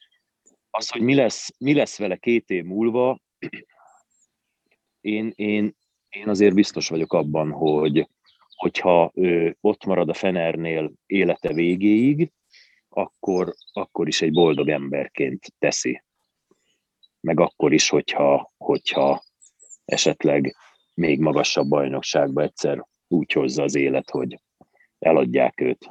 [0.70, 3.20] Az, hogy mi lesz, mi lesz vele két év múlva,
[5.00, 5.76] én, én,
[6.08, 8.08] én azért biztos vagyok abban, hogy
[8.54, 12.30] hogyha ő ott marad a Fenernél élete végéig,
[12.90, 16.02] akkor, akkor is egy boldog emberként teszi.
[17.20, 19.22] Meg akkor is, hogyha, hogyha
[19.84, 20.56] esetleg
[20.94, 24.40] még magasabb bajnokságba egyszer úgy hozza az élet, hogy
[24.98, 25.90] eladják őt.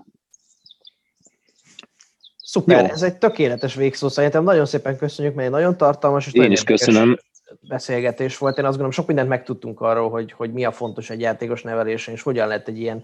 [2.38, 2.92] Szuper, Jó.
[2.92, 4.44] ez egy tökéletes végszó szerintem.
[4.44, 7.18] Nagyon szépen köszönjük, mert nagyon tartalmas és Én is köszönöm.
[7.62, 8.58] beszélgetés volt.
[8.58, 12.14] Én azt gondolom, sok mindent megtudtunk arról, hogy, hogy mi a fontos egy játékos nevelésen,
[12.14, 13.04] és hogyan lehet egy ilyen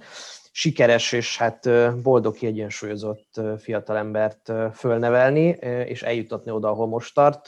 [0.57, 1.69] sikeres és hát
[2.01, 5.47] boldog, kiegyensúlyozott fiatalembert fölnevelni,
[5.85, 7.47] és eljutatni oda, ahol most tart.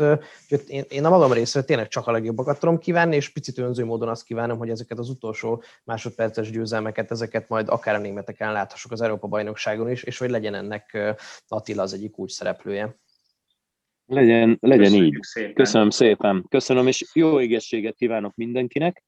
[0.67, 4.09] Én, én a magam részéről tényleg csak a legjobbakat tudom kívánni, és picit önző módon
[4.09, 9.01] azt kívánom, hogy ezeket az utolsó másodperces győzelmeket, ezeket majd akár a németeken láthassuk az
[9.01, 11.15] Európa-bajnokságon is, és hogy legyen ennek
[11.47, 12.95] Attila az egyik úgy szereplője.
[14.05, 15.21] Legyen, legyen Köszönjük így.
[15.21, 15.53] Szépen.
[15.53, 16.45] Köszönöm szépen.
[16.49, 19.03] Köszönöm, és jó égességet kívánok mindenkinek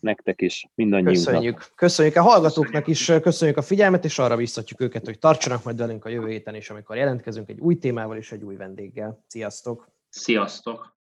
[0.00, 1.24] nektek is, mindannyiunknak.
[1.24, 1.72] Köszönjük.
[1.74, 6.04] Köszönjük a hallgatóknak is, köszönjük a figyelmet, és arra biztatjuk őket, hogy tartsanak majd velünk
[6.04, 9.24] a jövő héten is, amikor jelentkezünk egy új témával és egy új vendéggel.
[9.26, 9.88] Sziasztok!
[10.08, 10.96] Sziasztok!